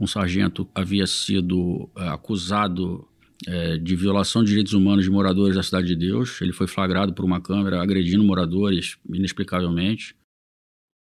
um 0.00 0.06
sargento 0.06 0.66
havia 0.74 1.06
sido 1.06 1.90
é, 1.94 2.08
acusado 2.08 3.06
é, 3.46 3.78
de 3.78 3.96
violação 3.96 4.42
de 4.42 4.50
direitos 4.50 4.72
humanos 4.72 5.04
de 5.04 5.10
moradores 5.10 5.56
da 5.56 5.62
Cidade 5.62 5.88
de 5.88 5.96
Deus. 5.96 6.40
Ele 6.40 6.52
foi 6.52 6.66
flagrado 6.66 7.12
por 7.12 7.24
uma 7.24 7.40
câmera 7.40 7.82
agredindo 7.82 8.22
moradores 8.22 8.96
inexplicavelmente. 9.08 10.14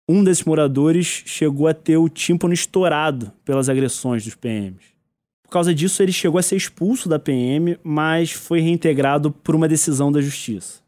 Um 0.09 0.23
desses 0.23 0.45
moradores 0.45 1.23
chegou 1.25 1.67
a 1.67 1.75
ter 1.75 1.97
o 1.97 2.09
tímpano 2.09 2.53
estourado 2.53 3.33
pelas 3.45 3.69
agressões 3.69 4.25
dos 4.25 4.35
PMs. 4.35 4.95
Por 5.43 5.51
causa 5.51 5.75
disso, 5.75 6.03
ele 6.03 6.13
chegou 6.13 6.39
a 6.39 6.43
ser 6.43 6.57
expulso 6.57 7.09
da 7.09 7.19
PM, 7.19 7.79
mas 7.83 8.33
foi 8.33 8.61
reintegrado 8.61 9.31
por 9.31 9.55
uma 9.55 9.69
decisão 9.69 10.11
da 10.11 10.21
justiça. 10.21 10.83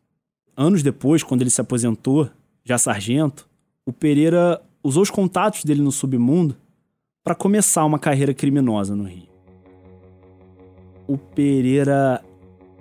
Anos 0.57 0.83
depois, 0.83 1.23
quando 1.23 1.43
ele 1.43 1.51
se 1.51 1.61
aposentou, 1.61 2.29
já 2.65 2.77
sargento, 2.77 3.49
o 3.87 3.93
Pereira 3.93 4.61
usou 4.83 5.03
os 5.03 5.11
contatos 5.11 5.65
dele 5.65 5.83
no 5.83 5.93
submundo 5.93 6.57
para 7.23 7.35
começar 7.35 7.85
uma 7.85 7.99
carreira 7.99 8.35
criminosa 8.35 8.95
no 8.97 9.05
Rio. 9.05 9.36
O 11.07 11.17
Pereira 11.17 12.23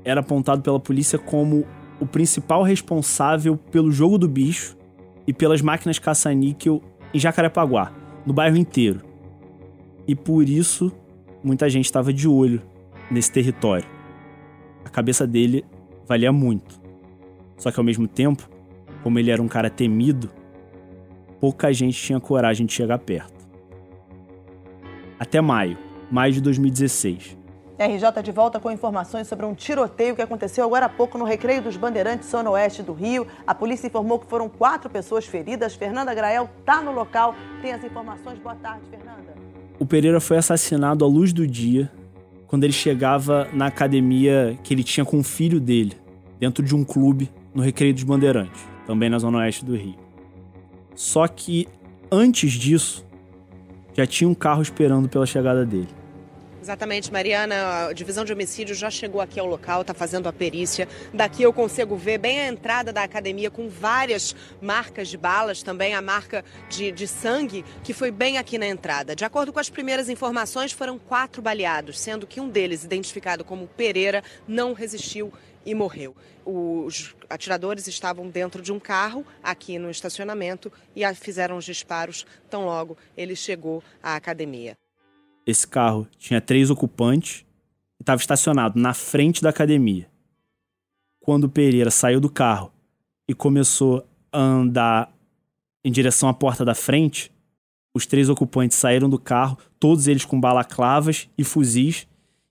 era 0.03 0.21
apontado 0.21 0.61
pela 0.61 0.79
polícia 0.79 1.17
como 1.17 1.65
o 1.99 2.05
principal 2.05 2.63
responsável 2.63 3.57
pelo 3.57 3.91
jogo 3.91 4.17
do 4.17 4.27
bicho 4.27 4.77
e 5.25 5.33
pelas 5.33 5.61
máquinas 5.61 5.99
caça-níquel 5.99 6.81
em 7.13 7.19
Jacarepaguá, 7.19 7.93
no 8.25 8.33
bairro 8.33 8.57
inteiro. 8.57 9.01
E 10.07 10.15
por 10.15 10.47
isso, 10.47 10.91
muita 11.43 11.69
gente 11.69 11.85
estava 11.85 12.13
de 12.13 12.27
olho 12.27 12.61
nesse 13.09 13.31
território. 13.31 13.87
A 14.83 14.89
cabeça 14.89 15.25
dele 15.25 15.65
valia 16.07 16.31
muito. 16.31 16.79
Só 17.57 17.71
que 17.71 17.79
ao 17.79 17.83
mesmo 17.83 18.07
tempo, 18.07 18.47
como 19.01 19.17
ele 19.17 19.31
era 19.31 19.41
um 19.41 19.47
cara 19.47 19.69
temido, 19.69 20.29
pouca 21.39 21.71
gente 21.73 21.99
tinha 21.99 22.19
coragem 22.19 22.65
de 22.65 22.73
chegar 22.73 22.99
perto 22.99 23.35
até 25.19 25.41
maio, 25.41 25.77
maio 26.11 26.33
de 26.33 26.41
2016. 26.41 27.37
RJ 27.77 28.23
de 28.23 28.31
volta 28.31 28.57
com 28.57 28.71
informações 28.71 29.27
sobre 29.27 29.45
um 29.45 29.53
tiroteio 29.53 30.15
que 30.15 30.21
aconteceu 30.21 30.63
agora 30.63 30.85
há 30.85 30.89
pouco 30.89 31.17
no 31.17 31.25
Recreio 31.25 31.61
dos 31.61 31.75
Bandeirantes, 31.75 32.29
zona 32.29 32.49
oeste 32.51 32.81
do 32.81 32.93
Rio. 32.93 33.27
A 33.45 33.53
polícia 33.53 33.87
informou 33.87 34.17
que 34.17 34.27
foram 34.27 34.47
quatro 34.47 34.89
pessoas 34.89 35.25
feridas. 35.25 35.75
Fernanda 35.75 36.13
Grael 36.13 36.49
está 36.59 36.81
no 36.81 36.91
local. 36.91 37.35
Tem 37.61 37.73
as 37.73 37.83
informações. 37.83 38.39
Boa 38.39 38.55
tarde, 38.55 38.85
Fernanda. 38.89 39.35
O 39.77 39.85
Pereira 39.85 40.21
foi 40.21 40.37
assassinado 40.37 41.03
à 41.03 41.07
luz 41.07 41.33
do 41.33 41.45
dia 41.45 41.91
quando 42.47 42.63
ele 42.63 42.71
chegava 42.71 43.49
na 43.51 43.65
academia 43.65 44.57
que 44.63 44.73
ele 44.73 44.83
tinha 44.83 45.03
com 45.03 45.19
o 45.19 45.23
filho 45.23 45.59
dele, 45.59 45.97
dentro 46.39 46.63
de 46.63 46.73
um 46.73 46.85
clube 46.85 47.29
no 47.53 47.61
Recreio 47.61 47.93
dos 47.93 48.03
Bandeirantes, 48.03 48.61
também 48.87 49.09
na 49.09 49.19
zona 49.19 49.39
oeste 49.39 49.65
do 49.65 49.75
Rio. 49.75 49.95
Só 50.93 51.27
que 51.27 51.67
antes 52.09 52.53
disso, 52.53 53.05
já 53.93 54.07
tinha 54.07 54.29
um 54.29 54.35
carro 54.35 54.61
esperando 54.61 55.09
pela 55.09 55.25
chegada 55.25 55.65
dele. 55.65 56.04
Exatamente, 56.65 57.13
Mariana. 57.13 57.89
A 57.89 57.93
divisão 57.93 58.25
de 58.25 58.33
homicídios 58.33 58.79
já 58.79 58.89
chegou 58.89 59.21
aqui 59.21 59.39
ao 59.39 59.45
local, 59.45 59.81
está 59.81 59.93
fazendo 59.93 60.27
a 60.27 60.33
perícia. 60.33 60.87
Daqui 61.13 61.43
eu 61.43 61.53
consigo 61.53 61.95
ver 61.95 62.17
bem 62.17 62.39
a 62.39 62.47
entrada 62.47 62.91
da 62.91 63.03
academia 63.03 63.51
com 63.51 63.69
várias 63.69 64.35
marcas 64.59 65.07
de 65.07 65.15
balas, 65.15 65.61
também 65.61 65.93
a 65.93 66.01
marca 66.01 66.43
de, 66.67 66.91
de 66.91 67.07
sangue, 67.07 67.63
que 67.83 67.93
foi 67.93 68.09
bem 68.09 68.39
aqui 68.39 68.57
na 68.57 68.65
entrada. 68.65 69.15
De 69.15 69.23
acordo 69.23 69.53
com 69.53 69.59
as 69.59 69.69
primeiras 69.69 70.09
informações, 70.09 70.71
foram 70.71 70.97
quatro 70.97 71.39
baleados, 71.39 71.99
sendo 71.99 72.25
que 72.25 72.41
um 72.41 72.49
deles, 72.49 72.83
identificado 72.83 73.45
como 73.45 73.67
Pereira, 73.67 74.23
não 74.47 74.73
resistiu 74.73 75.31
e 75.63 75.75
morreu. 75.75 76.15
Os 76.43 77.15
atiradores 77.29 77.85
estavam 77.85 78.27
dentro 78.27 78.59
de 78.63 78.71
um 78.71 78.79
carro 78.79 79.23
aqui 79.43 79.77
no 79.77 79.91
estacionamento 79.91 80.73
e 80.95 81.05
fizeram 81.13 81.57
os 81.57 81.65
disparos 81.65 82.25
tão 82.49 82.65
logo 82.65 82.97
ele 83.15 83.35
chegou 83.35 83.83
à 84.01 84.15
academia. 84.15 84.75
Esse 85.45 85.67
carro 85.67 86.07
tinha 86.17 86.41
três 86.41 86.69
ocupantes 86.69 87.45
e 87.99 88.03
estava 88.03 88.19
estacionado 88.19 88.79
na 88.79 88.93
frente 88.93 89.41
da 89.41 89.49
academia. 89.49 90.09
Quando 91.19 91.49
Pereira 91.49 91.91
saiu 91.91 92.19
do 92.19 92.29
carro 92.29 92.71
e 93.27 93.33
começou 93.33 94.07
a 94.31 94.39
andar 94.39 95.15
em 95.83 95.91
direção 95.91 96.27
à 96.27 96.33
porta 96.33 96.65
da 96.65 96.73
frente, 96.73 97.31
Os 97.95 98.05
três 98.05 98.27
ocupantes 98.27 98.77
saíram 98.77 99.09
do 99.09 99.17
carro, 99.17 99.57
todos 99.79 100.05
eles 100.09 100.25
com 100.25 100.37
balaclavas 100.37 101.29
e 101.37 101.45
fuzis, 101.45 102.05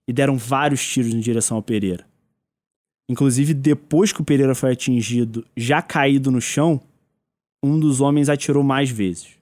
e 0.09 0.13
deram 0.13 0.39
vários 0.39 0.87
tiros 0.87 1.13
em 1.13 1.21
direção 1.21 1.59
ao 1.59 1.63
Pereira. 1.63 2.07
Inclusive, 3.11 3.53
depois 3.53 4.11
que 4.11 4.23
o 4.23 4.25
Pereira 4.25 4.55
foi 4.55 4.73
atingido, 4.73 5.47
já 5.55 5.83
caído 5.83 6.31
no 6.31 6.41
chão, 6.41 6.81
um 7.63 7.79
dos 7.79 8.01
homens 8.01 8.31
atirou 8.31 8.63
mais 8.63 8.89
vezes. 8.89 9.37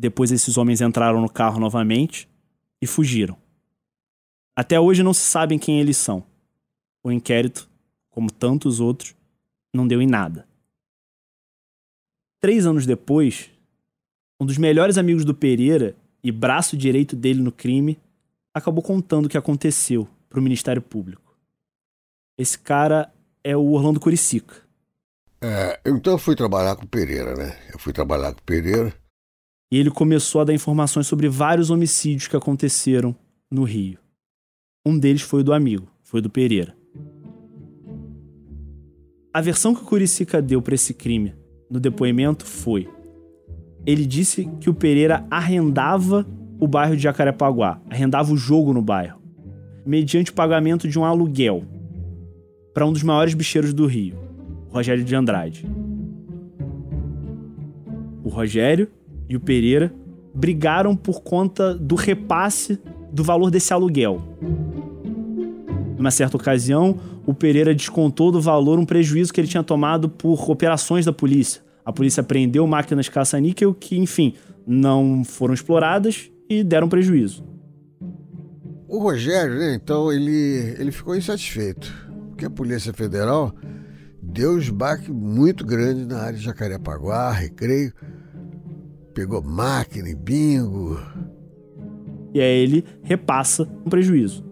Depois, 0.00 0.32
esses 0.32 0.56
homens 0.56 0.80
entraram 0.80 1.20
no 1.20 1.28
carro 1.28 1.60
novamente 1.60 2.26
e 2.80 2.86
fugiram. 2.86 3.36
Até 4.56 4.78
hoje 4.78 5.02
não 5.02 5.12
se 5.12 5.22
sabem 5.22 5.58
quem 5.58 5.80
eles 5.80 5.96
são. 5.96 6.24
O 7.02 7.10
inquérito, 7.10 7.68
como 8.10 8.30
tantos 8.30 8.80
outros, 8.80 9.14
não 9.72 9.86
deu 9.86 10.00
em 10.00 10.06
nada. 10.06 10.46
Três 12.40 12.66
anos 12.66 12.86
depois, 12.86 13.50
um 14.40 14.46
dos 14.46 14.58
melhores 14.58 14.96
amigos 14.96 15.24
do 15.24 15.34
Pereira 15.34 15.96
e 16.22 16.30
braço 16.30 16.76
direito 16.76 17.16
dele 17.16 17.42
no 17.42 17.50
crime 17.50 17.98
acabou 18.52 18.82
contando 18.82 19.26
o 19.26 19.28
que 19.28 19.38
aconteceu 19.38 20.08
para 20.28 20.38
o 20.38 20.42
Ministério 20.42 20.80
Público. 20.80 21.36
Esse 22.38 22.58
cara 22.58 23.12
é 23.42 23.56
o 23.56 23.72
Orlando 23.72 24.00
Curicica. 24.00 24.62
É, 25.40 25.80
então 25.84 26.14
eu 26.14 26.18
fui 26.18 26.34
trabalhar 26.34 26.76
com 26.76 26.84
o 26.84 26.88
Pereira, 26.88 27.34
né? 27.34 27.58
Eu 27.72 27.78
fui 27.78 27.92
trabalhar 27.92 28.32
com 28.32 28.40
o 28.40 28.44
Pereira. 28.44 28.94
E 29.74 29.76
ele 29.76 29.90
começou 29.90 30.40
a 30.40 30.44
dar 30.44 30.54
informações 30.54 31.08
sobre 31.08 31.28
vários 31.28 31.68
homicídios 31.68 32.28
que 32.28 32.36
aconteceram 32.36 33.12
no 33.50 33.64
Rio. 33.64 33.98
Um 34.86 34.96
deles 34.96 35.22
foi 35.22 35.40
o 35.40 35.42
do 35.42 35.52
amigo, 35.52 35.88
foi 36.00 36.20
o 36.20 36.22
do 36.22 36.30
Pereira. 36.30 36.76
A 39.32 39.40
versão 39.40 39.74
que 39.74 39.82
o 39.82 39.84
Curicica 39.84 40.40
deu 40.40 40.62
para 40.62 40.76
esse 40.76 40.94
crime 40.94 41.34
no 41.68 41.80
depoimento 41.80 42.46
foi: 42.46 42.88
ele 43.84 44.06
disse 44.06 44.48
que 44.60 44.70
o 44.70 44.74
Pereira 44.74 45.26
arrendava 45.28 46.24
o 46.60 46.68
bairro 46.68 46.96
de 46.96 47.02
Jacarepaguá, 47.02 47.82
arrendava 47.90 48.32
o 48.32 48.36
jogo 48.36 48.72
no 48.72 48.80
bairro, 48.80 49.20
mediante 49.84 50.30
o 50.30 50.34
pagamento 50.34 50.86
de 50.86 50.96
um 51.00 51.04
aluguel 51.04 51.64
para 52.72 52.86
um 52.86 52.92
dos 52.92 53.02
maiores 53.02 53.34
bicheiros 53.34 53.74
do 53.74 53.86
Rio, 53.86 54.16
Rogério 54.68 55.02
de 55.02 55.16
Andrade. 55.16 55.66
O 58.22 58.28
Rogério 58.28 58.88
e 59.28 59.36
o 59.36 59.40
Pereira 59.40 59.92
brigaram 60.34 60.96
por 60.96 61.22
conta 61.22 61.74
do 61.74 61.94
repasse 61.94 62.80
do 63.12 63.22
valor 63.22 63.50
desse 63.50 63.72
aluguel. 63.72 64.20
Numa 65.96 66.10
certa 66.10 66.36
ocasião, 66.36 66.98
o 67.24 67.32
Pereira 67.32 67.74
descontou 67.74 68.32
do 68.32 68.40
valor 68.40 68.78
um 68.78 68.84
prejuízo 68.84 69.32
que 69.32 69.40
ele 69.40 69.48
tinha 69.48 69.62
tomado 69.62 70.08
por 70.08 70.50
operações 70.50 71.04
da 71.04 71.12
polícia. 71.12 71.62
A 71.84 71.92
polícia 71.92 72.22
prendeu 72.22 72.66
máquinas 72.66 73.08
caça-níquel 73.08 73.72
que, 73.74 73.96
enfim, 73.96 74.34
não 74.66 75.22
foram 75.24 75.54
exploradas 75.54 76.30
e 76.48 76.64
deram 76.64 76.88
prejuízo. 76.88 77.44
O 78.88 78.98
Rogério, 78.98 79.54
né, 79.58 79.74
então, 79.74 80.12
ele, 80.12 80.76
ele 80.78 80.92
ficou 80.92 81.16
insatisfeito, 81.16 81.92
porque 82.30 82.44
a 82.44 82.50
Polícia 82.50 82.92
Federal 82.92 83.54
deu 84.22 84.52
um 84.52 84.58
esbaque 84.58 85.10
muito 85.10 85.64
grande 85.64 86.04
na 86.04 86.18
área 86.18 86.38
de 86.38 86.44
Jacarepaguá, 86.44 87.32
Recreio, 87.32 87.92
pegou 89.14 89.40
máquina 89.40 90.08
e 90.08 90.14
bingo. 90.14 91.00
E 92.34 92.40
aí 92.40 92.58
ele 92.58 92.84
repassa 93.02 93.62
um 93.86 93.88
prejuízo. 93.88 94.44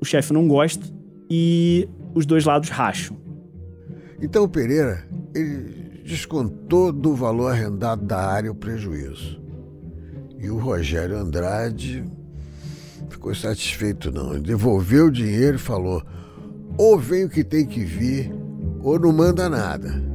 O 0.00 0.04
chefe 0.04 0.32
não 0.32 0.46
gosta 0.46 0.86
e 1.28 1.88
os 2.14 2.24
dois 2.24 2.44
lados 2.44 2.68
racham. 2.68 3.16
Então 4.22 4.44
o 4.44 4.48
Pereira, 4.48 5.04
ele 5.34 6.02
descontou 6.04 6.92
do 6.92 7.14
valor 7.14 7.50
arrendado 7.50 8.04
da 8.04 8.24
área 8.24 8.50
o 8.50 8.54
prejuízo. 8.54 9.42
E 10.38 10.48
o 10.48 10.58
Rogério 10.58 11.16
Andrade 11.16 12.04
ficou 13.08 13.34
satisfeito 13.34 14.12
não. 14.12 14.34
Ele 14.34 14.42
devolveu 14.42 15.06
o 15.06 15.10
dinheiro 15.10 15.56
e 15.56 15.60
falou: 15.60 16.02
ou 16.76 16.98
vem 16.98 17.24
o 17.24 17.30
que 17.30 17.42
tem 17.42 17.66
que 17.66 17.84
vir, 17.84 18.32
ou 18.82 18.98
não 18.98 19.12
manda 19.12 19.48
nada. 19.48 20.13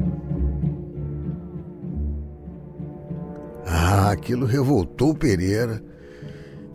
Ah, 3.92 4.12
aquilo 4.12 4.46
revoltou 4.46 5.16
Pereira. 5.16 5.84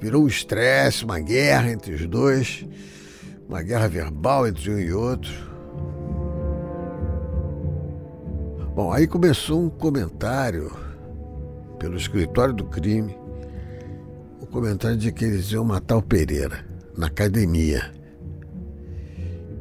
Virou 0.00 0.24
um 0.24 0.26
estresse, 0.26 1.04
uma 1.04 1.20
guerra 1.20 1.70
entre 1.70 1.94
os 1.94 2.06
dois 2.06 2.66
uma 3.48 3.62
guerra 3.62 3.88
verbal 3.88 4.46
entre 4.46 4.70
um 4.70 4.78
e 4.78 4.92
outro. 4.92 5.32
Bom, 8.74 8.92
aí 8.92 9.06
começou 9.06 9.62
um 9.62 9.70
comentário 9.70 10.72
pelo 11.78 11.96
escritório 11.96 12.54
do 12.54 12.64
crime, 12.64 13.16
o 14.40 14.46
comentário 14.46 14.96
de 14.96 15.12
que 15.12 15.24
eles 15.24 15.52
iam 15.52 15.64
matar 15.64 15.96
o 15.96 16.02
Pereira 16.02 16.64
na 16.96 17.06
academia. 17.06 17.92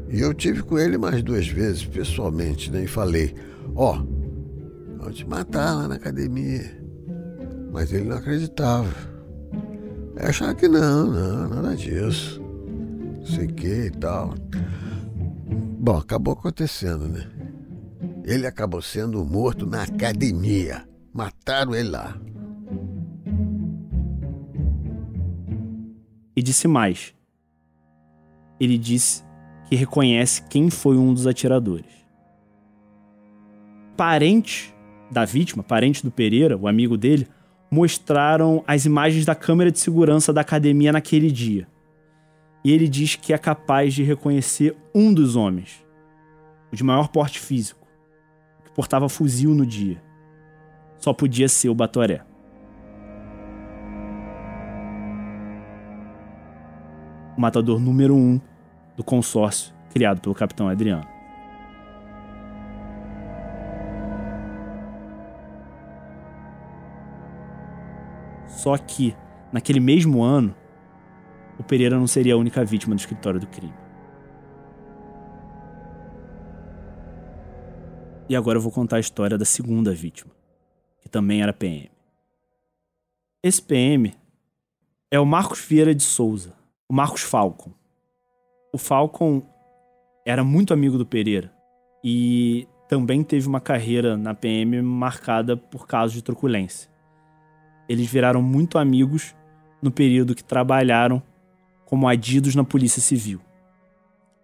E 0.10 0.20
eu 0.20 0.34
tive 0.34 0.64
com 0.64 0.80
ele 0.80 0.98
mais 0.98 1.22
duas 1.22 1.48
vezes, 1.48 1.86
pessoalmente, 1.86 2.72
né? 2.72 2.84
E 2.84 2.88
falei, 2.88 3.36
ó, 3.76 3.98
oh, 3.98 4.98
vão 4.98 5.12
te 5.12 5.28
matar 5.28 5.76
lá 5.76 5.88
na 5.88 5.96
academia. 5.96 6.83
Mas 7.74 7.92
ele 7.92 8.06
não 8.06 8.18
acreditava. 8.18 8.94
Eu 10.16 10.30
achava 10.30 10.56
que 10.56 10.70
não, 10.70 11.08
não, 11.08 11.50
nada 11.50 11.76
disso 11.76 12.44
sei 13.26 13.48
que 13.48 13.86
e 13.86 13.92
tal. 13.92 14.34
Bom, 15.80 15.98
acabou 15.98 16.34
acontecendo, 16.34 17.08
né? 17.08 17.30
Ele 18.24 18.46
acabou 18.46 18.82
sendo 18.82 19.24
morto 19.26 19.66
na 19.66 19.84
academia. 19.84 20.88
Mataram 21.14 21.76
ele 21.76 21.90
lá. 21.90 22.18
E 26.36 26.42
disse 26.42 26.68
mais. 26.68 27.14
Ele 28.60 28.78
disse 28.78 29.24
que 29.68 29.76
reconhece 29.76 30.44
quem 30.44 30.70
foi 30.70 30.98
um 30.98 31.14
dos 31.14 31.28
atiradores. 31.28 31.92
Parentes 33.98 34.74
da 35.12 35.26
vítima, 35.26 35.64
parentes 35.64 36.02
do 36.02 36.10
Pereira, 36.10 36.58
o 36.58 36.68
amigo 36.68 36.98
dele, 36.98 37.28
mostraram 37.74 38.64
as 38.68 38.86
imagens 38.86 39.26
da 39.26 39.34
câmera 39.34 39.72
de 39.72 39.80
segurança 39.80 40.32
da 40.32 40.42
academia 40.42 40.92
naquele 40.92 41.32
dia 41.32 41.68
e 42.64 42.72
ele 42.72 42.88
diz 42.88 43.16
que 43.16 43.34
é 43.34 43.38
capaz 43.38 43.96
de 43.96 44.04
reconhecer 44.04 44.78
um 44.94 45.12
dos 45.12 45.36
homens, 45.36 45.84
o 46.72 46.76
de 46.76 46.84
maior 46.84 47.08
porte 47.08 47.40
físico, 47.40 47.86
que 48.64 48.72
portava 48.72 49.10
fuzil 49.10 49.56
no 49.56 49.66
dia. 49.66 50.02
Só 51.00 51.14
podia 51.14 51.50
ser 51.50 51.70
o 51.70 51.76
Batoré. 51.76 52.24
O 57.36 57.42
matador 57.42 57.80
número 57.80 58.16
um 58.16 58.40
do 58.96 59.04
consórcio 59.04 59.74
criado 59.90 60.22
pelo 60.22 60.36
capitão 60.36 60.70
Adriano. 60.70 61.13
Só 68.64 68.78
que, 68.78 69.14
naquele 69.52 69.82
mesmo 69.82 70.24
ano, 70.24 70.56
o 71.60 71.64
Pereira 71.66 72.00
não 72.00 72.08
seria 72.08 72.34
a 72.34 72.38
única 72.38 72.64
vítima 72.64 72.96
do 72.96 73.00
escritório 73.00 73.38
do 73.38 73.46
crime. 73.46 73.74
E 78.30 78.38
agora 78.38 78.58
eu 78.58 78.62
vou 78.62 78.72
contar 78.72 78.96
a 78.96 79.00
história 79.02 79.38
da 79.38 79.44
segunda 79.44 79.92
vítima, 79.92 80.32
que 81.02 81.10
também 81.10 81.42
era 81.42 81.52
PM. 81.52 81.92
Esse 83.44 83.62
PM 83.62 84.14
é 85.12 85.20
o 85.20 85.26
Marcos 85.26 85.60
Vieira 85.60 85.94
de 85.94 86.04
Souza, 86.04 86.56
o 86.88 86.94
Marcos 86.94 87.22
Falcon. 87.22 87.74
O 88.72 88.78
Falcon 88.78 89.46
era 90.26 90.42
muito 90.42 90.74
amigo 90.74 90.98
do 90.98 91.06
Pereira 91.06 91.54
e 92.02 92.66
também 92.88 93.26
teve 93.26 93.46
uma 93.46 93.60
carreira 93.60 94.16
na 94.16 94.34
PM 94.34 94.82
marcada 94.82 95.58
por 95.58 95.86
casos 95.86 96.14
de 96.14 96.22
truculência. 96.22 96.93
Eles 97.88 98.08
viraram 98.08 98.42
muito 98.42 98.78
amigos 98.78 99.36
no 99.82 99.92
período 99.92 100.36
que 100.36 100.44
trabalharam 100.44 101.22
como 101.86 102.08
adidos 102.08 102.56
na 102.56 102.64
Polícia 102.64 103.02
Civil. 103.02 103.40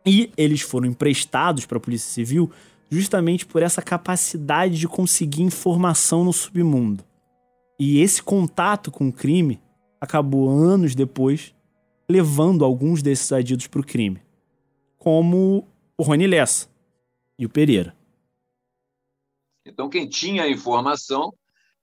E 0.05 0.31
eles 0.37 0.61
foram 0.61 0.87
emprestados 0.87 1.65
para 1.65 1.77
a 1.77 1.81
Polícia 1.81 2.11
Civil 2.11 2.51
justamente 2.89 3.45
por 3.45 3.61
essa 3.61 3.81
capacidade 3.81 4.77
de 4.77 4.87
conseguir 4.87 5.43
informação 5.43 6.23
no 6.23 6.33
submundo. 6.33 7.03
E 7.79 8.01
esse 8.01 8.21
contato 8.21 8.91
com 8.91 9.07
o 9.07 9.13
crime 9.13 9.61
acabou 10.01 10.49
anos 10.49 10.95
depois 10.95 11.53
levando 12.09 12.65
alguns 12.65 13.03
desses 13.03 13.31
adidos 13.31 13.67
para 13.67 13.81
o 13.81 13.85
crime, 13.85 14.19
como 14.97 15.67
o 15.95 16.03
Rony 16.03 16.25
Lessa 16.25 16.67
e 17.37 17.45
o 17.45 17.49
Pereira. 17.49 17.95
Então, 19.65 19.87
quem 19.87 20.09
tinha 20.09 20.43
a 20.43 20.49
informação 20.49 21.31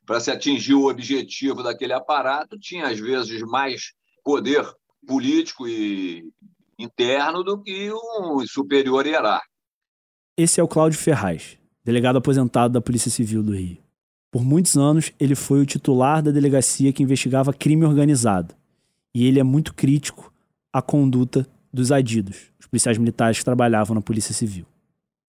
para 0.07 0.21
se 0.21 0.31
atingir 0.31 0.75
o 0.75 0.89
objetivo 0.89 1.63
daquele 1.63 1.93
aparato 1.93 2.57
tinha, 2.59 2.87
às 2.87 2.99
vezes, 2.99 3.43
mais 3.43 3.93
poder 4.25 4.65
político 5.07 5.67
e 5.67 6.25
interno 6.79 7.43
do 7.43 7.61
que 7.61 7.91
um 7.93 8.47
superior 8.47 9.07
hierárquico. 9.07 9.53
Esse 10.37 10.61
é 10.61 10.63
o 10.63 10.69
Cláudio 10.69 10.99
Ferraz, 10.99 11.59
delegado 11.85 12.17
aposentado 12.17 12.73
da 12.73 12.81
Polícia 12.81 13.11
Civil 13.11 13.43
do 13.43 13.53
Rio. 13.53 13.79
Por 14.31 14.45
muitos 14.45 14.77
anos, 14.77 15.13
ele 15.19 15.35
foi 15.35 15.61
o 15.61 15.67
titular 15.67 16.23
da 16.23 16.31
delegacia 16.31 16.93
que 16.93 17.03
investigava 17.03 17.53
crime 17.53 17.85
organizado. 17.85 18.55
E 19.15 19.27
ele 19.27 19.41
é 19.41 19.43
muito 19.43 19.73
crítico 19.73 20.33
à 20.73 20.83
conduta 20.83 21.49
dos 21.73 21.91
adidos, 21.91 22.53
os 22.61 22.67
policiais 22.67 22.99
militares 22.99 23.39
que 23.39 23.45
trabalhavam 23.45 23.95
na 23.95 24.03
Polícia 24.03 24.35
Civil. 24.35 24.67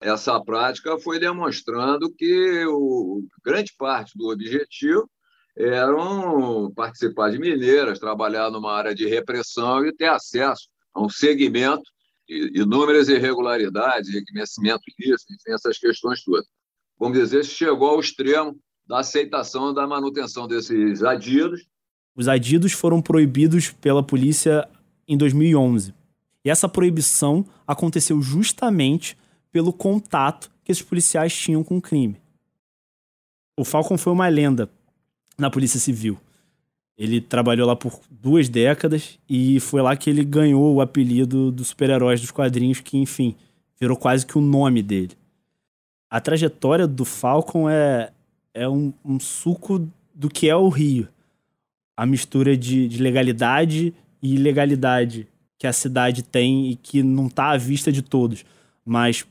Essa 0.00 0.40
prática 0.40 0.96
foi 0.98 1.18
demonstrando 1.18 2.12
que 2.12 2.64
o, 2.66 3.22
grande 3.44 3.74
parte 3.76 4.16
do 4.16 4.30
objetivo 4.30 5.10
eram 5.56 6.72
participar 6.74 7.30
de 7.30 7.38
mineiras, 7.38 7.98
trabalhar 7.98 8.50
numa 8.50 8.72
área 8.72 8.94
de 8.94 9.08
repressão 9.08 9.84
e 9.84 9.92
ter 9.92 10.08
acesso 10.08 10.68
a 10.94 11.02
um 11.02 11.08
segmento 11.08 11.82
de 12.28 12.60
inúmeras 12.60 13.08
irregularidades, 13.08 14.10
enriquecimento 14.10 14.82
ilícito, 14.98 15.32
enfim, 15.32 15.52
essas 15.52 15.78
questões 15.78 16.22
todas. 16.22 16.46
Vamos 16.96 17.18
dizer, 17.18 17.44
chegou 17.44 17.88
ao 17.90 18.00
extremo 18.00 18.56
da 18.86 19.00
aceitação 19.00 19.74
da 19.74 19.86
manutenção 19.86 20.46
desses 20.46 21.02
adidos. 21.02 21.66
Os 22.14 22.28
adidos 22.28 22.72
foram 22.72 23.02
proibidos 23.02 23.70
pela 23.70 24.02
polícia 24.02 24.68
em 25.08 25.16
2011. 25.16 25.92
E 26.44 26.50
essa 26.50 26.68
proibição 26.68 27.44
aconteceu 27.66 28.22
justamente 28.22 29.16
pelo 29.50 29.72
contato 29.72 30.50
que 30.64 30.72
esses 30.72 30.82
policiais 30.82 31.36
tinham 31.36 31.64
com 31.64 31.78
o 31.78 31.82
crime. 31.82 32.16
O 33.58 33.64
Falcon 33.64 33.98
foi 33.98 34.12
uma 34.12 34.28
lenda 34.28 34.70
na 35.36 35.50
Polícia 35.50 35.80
Civil. 35.80 36.18
Ele 36.96 37.20
trabalhou 37.20 37.66
lá 37.66 37.76
por 37.76 38.00
duas 38.10 38.48
décadas 38.48 39.18
e 39.28 39.60
foi 39.60 39.80
lá 39.80 39.96
que 39.96 40.10
ele 40.10 40.24
ganhou 40.24 40.74
o 40.74 40.80
apelido 40.80 41.52
dos 41.52 41.68
super-heróis 41.68 42.20
dos 42.20 42.30
quadrinhos, 42.30 42.80
que, 42.80 42.98
enfim, 42.98 43.36
virou 43.80 43.96
quase 43.96 44.26
que 44.26 44.36
o 44.36 44.40
nome 44.40 44.82
dele. 44.82 45.12
A 46.10 46.20
trajetória 46.20 46.86
do 46.86 47.04
Falcon 47.04 47.68
é, 47.68 48.10
é 48.52 48.68
um, 48.68 48.92
um 49.04 49.20
suco 49.20 49.88
do 50.14 50.28
que 50.28 50.48
é 50.48 50.56
o 50.56 50.68
Rio. 50.68 51.08
A 51.96 52.04
mistura 52.04 52.56
de, 52.56 52.88
de 52.88 53.02
legalidade 53.02 53.94
e 54.22 54.34
ilegalidade 54.34 55.28
que 55.58 55.66
a 55.66 55.72
cidade 55.72 56.22
tem 56.22 56.70
e 56.70 56.76
que 56.76 57.02
não 57.02 57.26
está 57.26 57.50
à 57.50 57.56
vista 57.56 57.92
de 57.92 58.02
todos. 58.02 58.44
Mas 58.84 59.26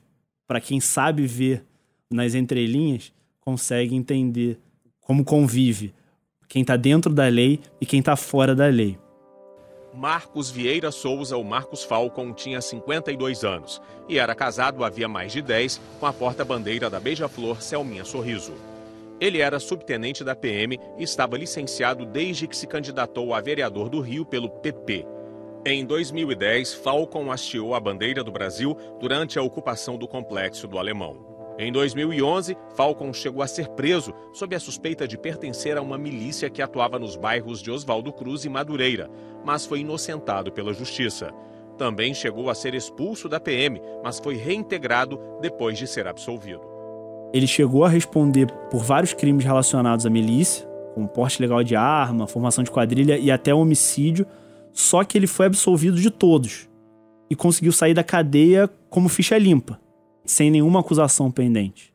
para 0.47 0.61
quem 0.61 0.79
sabe 0.79 1.27
ver 1.27 1.65
nas 2.09 2.33
entrelinhas, 2.33 3.11
consegue 3.41 3.95
entender 3.95 4.57
como 5.01 5.25
convive 5.25 5.93
quem 6.47 6.61
está 6.61 6.77
dentro 6.77 7.13
da 7.13 7.27
lei 7.27 7.59
e 7.79 7.85
quem 7.85 7.99
está 7.99 8.15
fora 8.15 8.55
da 8.55 8.67
lei. 8.67 8.97
Marcos 9.93 10.49
Vieira 10.51 10.91
Souza, 10.91 11.35
o 11.37 11.43
Marcos 11.43 11.83
Falcon, 11.83 12.31
tinha 12.31 12.61
52 12.61 13.43
anos 13.43 13.81
e 14.07 14.19
era 14.19 14.35
casado 14.35 14.83
havia 14.83 15.07
mais 15.07 15.31
de 15.31 15.41
10 15.41 15.81
com 15.99 16.05
a 16.05 16.13
porta-bandeira 16.13 16.89
da 16.89 16.99
Beija-Flor 16.99 17.61
Selminha 17.61 18.05
Sorriso. 18.05 18.53
Ele 19.19 19.39
era 19.39 19.59
subtenente 19.59 20.23
da 20.23 20.35
PM 20.35 20.79
e 20.97 21.03
estava 21.03 21.37
licenciado 21.37 22.05
desde 22.05 22.47
que 22.47 22.55
se 22.55 22.67
candidatou 22.67 23.33
a 23.33 23.41
vereador 23.41 23.89
do 23.89 23.99
Rio 23.99 24.23
pelo 24.23 24.49
PP. 24.49 25.16
Em 25.69 25.83
2010, 25.85 26.75
Falcon 26.75 27.29
hasteou 27.29 27.75
a 27.75 27.79
bandeira 27.81 28.23
do 28.23 28.31
Brasil 28.31 28.73
durante 29.01 29.37
a 29.37 29.41
ocupação 29.41 29.97
do 29.97 30.07
complexo 30.07 30.65
do 30.65 30.79
Alemão. 30.79 31.17
Em 31.59 31.73
2011, 31.73 32.55
Falcon 32.73 33.11
chegou 33.11 33.41
a 33.41 33.47
ser 33.47 33.67
preso 33.71 34.13
sob 34.31 34.55
a 34.55 34.61
suspeita 34.61 35.05
de 35.05 35.17
pertencer 35.17 35.77
a 35.77 35.81
uma 35.81 35.97
milícia 35.97 36.49
que 36.49 36.61
atuava 36.61 36.97
nos 36.97 37.17
bairros 37.17 37.61
de 37.61 37.69
Oswaldo 37.69 38.13
Cruz 38.13 38.45
e 38.45 38.49
Madureira, 38.49 39.11
mas 39.43 39.65
foi 39.65 39.81
inocentado 39.81 40.53
pela 40.53 40.73
justiça. 40.73 41.33
Também 41.77 42.13
chegou 42.13 42.49
a 42.49 42.55
ser 42.55 42.73
expulso 42.73 43.27
da 43.27 43.37
PM, 43.37 43.81
mas 44.01 44.19
foi 44.19 44.37
reintegrado 44.37 45.19
depois 45.41 45.77
de 45.77 45.85
ser 45.85 46.07
absolvido. 46.07 46.61
Ele 47.33 47.45
chegou 47.45 47.83
a 47.83 47.89
responder 47.89 48.49
por 48.71 48.85
vários 48.85 49.13
crimes 49.13 49.43
relacionados 49.43 50.05
à 50.05 50.09
milícia, 50.09 50.65
como 50.93 51.09
porte 51.09 51.41
legal 51.41 51.61
de 51.61 51.75
arma, 51.75 52.25
formação 52.25 52.63
de 52.63 52.71
quadrilha 52.71 53.17
e 53.17 53.29
até 53.29 53.53
homicídio, 53.53 54.25
só 54.77 55.03
que 55.03 55.17
ele 55.17 55.25
foi 55.25 55.47
absolvido 55.47 55.99
de 55.99 56.11
todos 56.11 56.69
e 57.31 57.35
conseguiu 57.35 57.71
sair 57.71 57.95
da 57.95 58.03
cadeia 58.03 58.69
como 58.91 59.09
ficha 59.09 59.35
limpa, 59.35 59.81
sem 60.23 60.51
nenhuma 60.51 60.81
acusação 60.81 61.31
pendente. 61.31 61.91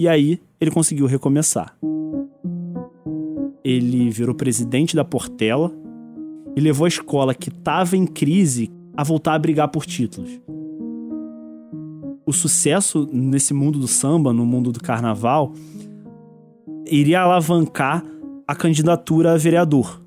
E 0.00 0.08
aí 0.08 0.40
ele 0.58 0.70
conseguiu 0.70 1.04
recomeçar. 1.04 1.76
Ele 3.62 4.08
virou 4.08 4.34
presidente 4.34 4.96
da 4.96 5.04
Portela 5.04 5.70
e 6.56 6.60
levou 6.60 6.86
a 6.86 6.88
escola 6.88 7.34
que 7.34 7.50
estava 7.50 7.98
em 7.98 8.06
crise 8.06 8.72
a 8.96 9.04
voltar 9.04 9.34
a 9.34 9.38
brigar 9.38 9.68
por 9.68 9.84
títulos. 9.84 10.40
O 12.24 12.32
sucesso 12.32 13.06
nesse 13.12 13.52
mundo 13.52 13.78
do 13.78 13.86
samba, 13.86 14.32
no 14.32 14.46
mundo 14.46 14.72
do 14.72 14.80
carnaval, 14.80 15.52
iria 16.86 17.20
alavancar 17.20 18.02
a 18.48 18.54
candidatura 18.54 19.34
a 19.34 19.36
vereador 19.36 20.02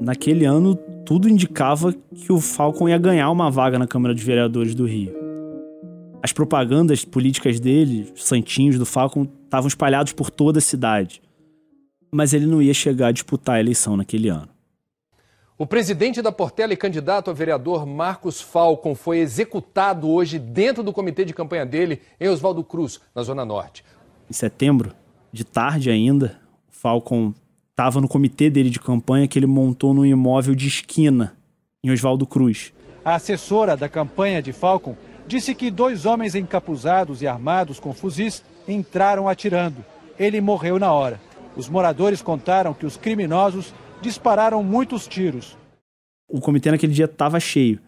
naquele 0.00 0.44
ano 0.44 0.74
tudo 1.04 1.28
indicava 1.28 1.92
que 1.92 2.32
o 2.32 2.40
Falcon 2.40 2.88
ia 2.88 2.98
ganhar 2.98 3.30
uma 3.30 3.50
vaga 3.50 3.78
na 3.78 3.86
Câmara 3.86 4.14
de 4.14 4.22
Vereadores 4.22 4.74
do 4.74 4.86
Rio. 4.86 5.14
As 6.22 6.32
propagandas 6.32 7.04
políticas 7.04 7.60
dele, 7.60 8.12
os 8.14 8.24
santinhos 8.24 8.78
do 8.78 8.84
Falcon, 8.84 9.26
estavam 9.44 9.68
espalhados 9.68 10.12
por 10.12 10.30
toda 10.30 10.58
a 10.58 10.62
cidade. 10.62 11.22
Mas 12.10 12.32
ele 12.32 12.46
não 12.46 12.60
ia 12.60 12.74
chegar 12.74 13.08
a 13.08 13.12
disputar 13.12 13.56
a 13.56 13.60
eleição 13.60 13.96
naquele 13.96 14.28
ano. 14.28 14.48
O 15.56 15.66
presidente 15.66 16.22
da 16.22 16.30
Portela 16.30 16.72
e 16.72 16.76
candidato 16.76 17.30
a 17.30 17.34
vereador 17.34 17.84
Marcos 17.84 18.40
Falcon 18.40 18.94
foi 18.94 19.18
executado 19.18 20.08
hoje 20.08 20.38
dentro 20.38 20.82
do 20.82 20.92
comitê 20.92 21.24
de 21.24 21.34
campanha 21.34 21.66
dele 21.66 22.00
em 22.20 22.28
Oswaldo 22.28 22.62
Cruz, 22.62 23.00
na 23.14 23.22
Zona 23.22 23.44
Norte. 23.44 23.84
Em 24.30 24.32
setembro, 24.32 24.92
de 25.32 25.44
tarde 25.44 25.90
ainda, 25.90 26.38
o 26.68 26.72
Falcon 26.72 27.34
estava 27.78 28.00
no 28.00 28.08
comitê 28.08 28.50
dele 28.50 28.70
de 28.70 28.80
campanha 28.80 29.28
que 29.28 29.38
ele 29.38 29.46
montou 29.46 29.94
num 29.94 30.04
imóvel 30.04 30.52
de 30.52 30.66
esquina, 30.66 31.36
em 31.82 31.92
Oswaldo 31.92 32.26
Cruz. 32.26 32.72
A 33.04 33.14
assessora 33.14 33.76
da 33.76 33.88
campanha 33.88 34.42
de 34.42 34.52
Falcon 34.52 34.96
disse 35.28 35.54
que 35.54 35.70
dois 35.70 36.04
homens 36.04 36.34
encapuzados 36.34 37.22
e 37.22 37.28
armados 37.28 37.78
com 37.78 37.94
fuzis 37.94 38.42
entraram 38.66 39.28
atirando. 39.28 39.84
Ele 40.18 40.40
morreu 40.40 40.76
na 40.80 40.92
hora. 40.92 41.20
Os 41.54 41.68
moradores 41.68 42.20
contaram 42.20 42.74
que 42.74 42.84
os 42.84 42.96
criminosos 42.96 43.72
dispararam 44.02 44.60
muitos 44.64 45.06
tiros. 45.06 45.56
O 46.28 46.40
comitê 46.40 46.72
naquele 46.72 46.92
dia 46.92 47.04
estava 47.04 47.38
cheio. 47.38 47.78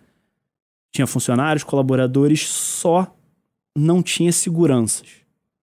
Tinha 0.92 1.06
funcionários, 1.06 1.64
colaboradores, 1.64 2.46
só 2.46 3.12
não 3.76 4.04
tinha 4.04 4.30
seguranças 4.30 5.19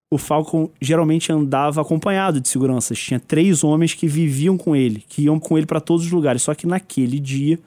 o 0.09 0.17
Falcon 0.17 0.69
geralmente 0.81 1.31
andava 1.31 1.81
acompanhado 1.81 2.39
de 2.39 2.47
seguranças. 2.47 2.97
Tinha 2.97 3.19
três 3.19 3.63
homens 3.63 3.93
que 3.93 4.07
viviam 4.07 4.57
com 4.57 4.75
ele, 4.75 5.03
que 5.07 5.23
iam 5.23 5.39
com 5.39 5.57
ele 5.57 5.67
para 5.67 5.81
todos 5.81 6.05
os 6.05 6.11
lugares. 6.11 6.41
Só 6.41 6.55
que 6.55 6.65
naquele 6.65 7.19
dia, 7.19 7.59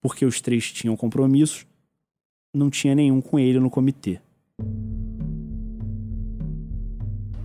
porque 0.00 0.24
os 0.24 0.40
três 0.40 0.72
tinham 0.72 0.96
compromissos, 0.96 1.66
não 2.54 2.70
tinha 2.70 2.94
nenhum 2.94 3.20
com 3.20 3.38
ele 3.38 3.60
no 3.60 3.70
comitê. 3.70 4.18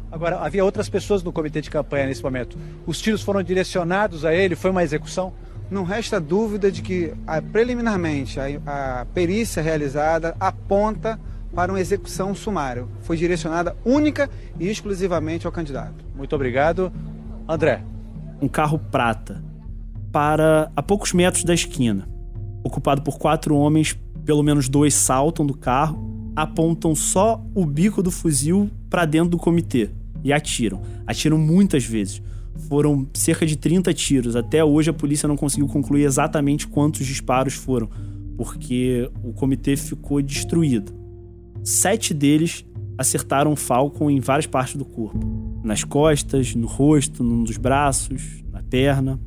Agora, 0.10 0.40
havia 0.40 0.64
outras 0.64 0.90
pessoas 0.90 1.22
no 1.22 1.34
comitê 1.34 1.62
de 1.62 1.70
campanha 1.70 2.08
nesse 2.08 2.24
momento. 2.24 2.58
Os 2.86 3.00
tiros 3.00 3.22
foram 3.22 3.44
direcionados 3.44 4.24
a 4.24 4.34
ele? 4.34 4.56
Foi 4.56 4.72
uma 4.72 4.84
execução? 4.84 5.34
Não 5.70 5.84
resta 5.84 6.20
dúvida 6.20 6.72
de 6.72 6.82
que, 6.82 7.14
preliminarmente, 7.52 8.40
a, 8.40 9.02
a 9.02 9.06
perícia 9.06 9.62
realizada 9.62 10.36
aponta 10.40 11.20
para 11.58 11.72
uma 11.72 11.82
execução 11.82 12.36
sumária. 12.36 12.86
Foi 13.00 13.17
direcionada 13.17 13.76
única 13.84 14.30
e 14.60 14.70
exclusivamente 14.70 15.48
ao 15.48 15.52
candidato. 15.52 16.06
Muito 16.15 16.36
obrigado. 16.36 16.93
André. 17.50 17.84
Um 18.39 18.48
carro 18.48 18.78
prata 18.78 19.43
para 20.12 20.72
a 20.76 20.84
poucos 20.84 21.13
metros 21.13 21.43
da 21.43 21.56
esquina. 21.56 22.08
Ocupado 22.63 23.02
por 23.02 23.17
quatro 23.17 23.56
homens, 23.56 23.98
pelo 24.24 24.43
menos 24.43 24.70
dois 24.70 24.93
saltam 24.93 25.47
do 25.47 25.58
carro, 25.58 26.32
apontam 26.36 26.93
só 26.93 27.43
o 27.55 27.66
bico 27.66 28.03
do 28.03 28.12
fuzil 28.12 28.70
para 28.88 29.05
dentro 29.05 29.32
do 29.32 29.38
comitê 29.39 29.89
e 30.24 30.32
atiram. 30.32 30.84
Atiram 31.08 31.39
muitas 31.39 31.84
vezes. 31.84 32.22
Foram 32.70 33.08
cerca 33.16 33.47
de 33.47 33.55
30 33.55 33.91
tiros. 33.95 34.36
Até 34.36 34.64
hoje 34.64 34.91
a 34.91 34.93
polícia 34.93 35.28
não 35.28 35.36
conseguiu 35.36 35.68
concluir 35.68 36.03
exatamente 36.03 36.68
quantos 36.68 37.03
disparos 37.03 37.55
foram, 37.55 37.89
porque 38.38 39.10
o 39.24 39.34
comitê 39.34 39.76
ficou 39.76 40.22
destruído. 40.22 41.07
Sete 41.68 42.13
deles 42.13 42.65
acertaram 42.97 43.51
o 43.51 43.55
Falcon 43.57 44.09
em 44.09 44.22
várias 44.22 44.45
partes 44.45 44.78
do 44.78 44.86
corpo: 44.86 45.20
nas 45.65 45.84
costas, 45.84 46.55
no 46.55 46.65
rosto, 46.65 47.26
num 47.26 47.43
dos 47.43 47.57
braços, 47.57 48.41
na 48.49 48.63
perna. 48.63 49.20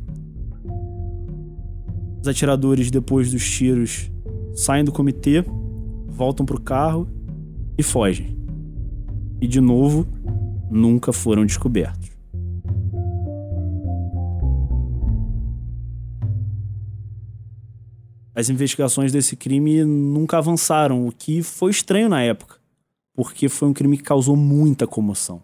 Os 2.18 2.26
atiradores, 2.26 2.90
depois 2.90 3.30
dos 3.30 3.46
tiros, 3.46 4.10
saem 4.54 4.82
do 4.82 4.90
comitê, 4.90 5.44
voltam 6.06 6.46
para 6.46 6.56
o 6.56 6.60
carro 6.62 7.06
e 7.76 7.82
fogem. 7.82 8.34
E 9.38 9.46
de 9.46 9.60
novo, 9.60 10.06
nunca 10.70 11.12
foram 11.12 11.44
descobertos. 11.44 12.09
As 18.40 18.48
investigações 18.48 19.12
desse 19.12 19.36
crime 19.36 19.84
nunca 19.84 20.38
avançaram, 20.38 21.06
o 21.06 21.12
que 21.12 21.42
foi 21.42 21.70
estranho 21.70 22.08
na 22.08 22.22
época, 22.22 22.56
porque 23.14 23.48
foi 23.48 23.68
um 23.68 23.72
crime 23.72 23.96
que 23.96 24.02
causou 24.02 24.34
muita 24.34 24.86
comoção. 24.86 25.42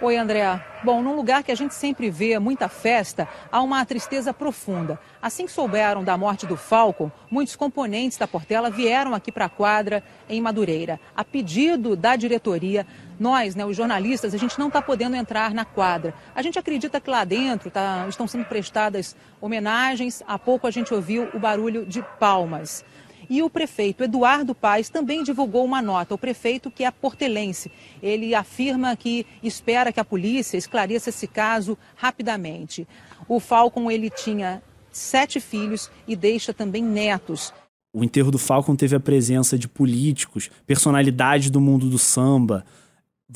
Oi, 0.00 0.16
Andréa. 0.16 0.62
Bom, 0.82 1.00
num 1.00 1.14
lugar 1.14 1.42
que 1.42 1.52
a 1.52 1.54
gente 1.54 1.72
sempre 1.72 2.10
vê 2.10 2.38
muita 2.38 2.68
festa, 2.68 3.28
há 3.50 3.62
uma 3.62 3.84
tristeza 3.86 4.34
profunda. 4.34 4.98
Assim 5.22 5.46
que 5.46 5.52
souberam 5.52 6.02
da 6.02 6.14
morte 6.18 6.46
do 6.46 6.56
Falcon, 6.56 7.10
muitos 7.30 7.56
componentes 7.56 8.18
da 8.18 8.26
Portela 8.26 8.70
vieram 8.70 9.14
aqui 9.14 9.30
para 9.30 9.46
a 9.46 9.48
quadra 9.48 10.02
em 10.28 10.40
Madureira. 10.42 11.00
A 11.16 11.24
pedido 11.24 11.94
da 11.96 12.16
diretoria, 12.16 12.86
nós, 13.18 13.54
né, 13.54 13.64
os 13.64 13.76
jornalistas, 13.76 14.34
a 14.34 14.38
gente 14.38 14.58
não 14.58 14.68
está 14.68 14.82
podendo 14.82 15.16
entrar 15.16 15.52
na 15.54 15.64
quadra. 15.64 16.14
A 16.34 16.42
gente 16.42 16.58
acredita 16.58 17.00
que 17.00 17.10
lá 17.10 17.24
dentro 17.24 17.70
tá, 17.70 18.06
estão 18.08 18.26
sendo 18.26 18.44
prestadas 18.44 19.16
homenagens. 19.40 20.22
Há 20.26 20.38
pouco 20.38 20.66
a 20.66 20.70
gente 20.70 20.92
ouviu 20.92 21.28
o 21.34 21.38
barulho 21.38 21.86
de 21.86 22.02
palmas. 22.18 22.84
E 23.28 23.42
o 23.42 23.48
prefeito 23.48 24.04
Eduardo 24.04 24.54
Paes 24.54 24.88
também 24.88 25.22
divulgou 25.22 25.64
uma 25.64 25.80
nota. 25.80 26.14
O 26.14 26.18
prefeito, 26.18 26.70
que 26.70 26.84
é 26.84 26.90
portelense, 26.90 27.70
ele 28.02 28.34
afirma 28.34 28.96
que 28.96 29.26
espera 29.42 29.92
que 29.92 30.00
a 30.00 30.04
polícia 30.04 30.56
esclareça 30.56 31.08
esse 31.08 31.26
caso 31.26 31.78
rapidamente. 31.96 32.86
O 33.28 33.40
Falcon 33.40 33.90
ele 33.90 34.10
tinha 34.10 34.62
sete 34.92 35.40
filhos 35.40 35.90
e 36.06 36.14
deixa 36.14 36.52
também 36.52 36.82
netos. 36.82 37.52
O 37.92 38.02
enterro 38.02 38.30
do 38.30 38.38
Falcon 38.38 38.74
teve 38.74 38.96
a 38.96 39.00
presença 39.00 39.56
de 39.56 39.68
políticos, 39.68 40.50
personalidades 40.66 41.48
do 41.48 41.60
mundo 41.60 41.88
do 41.88 41.98
samba, 41.98 42.64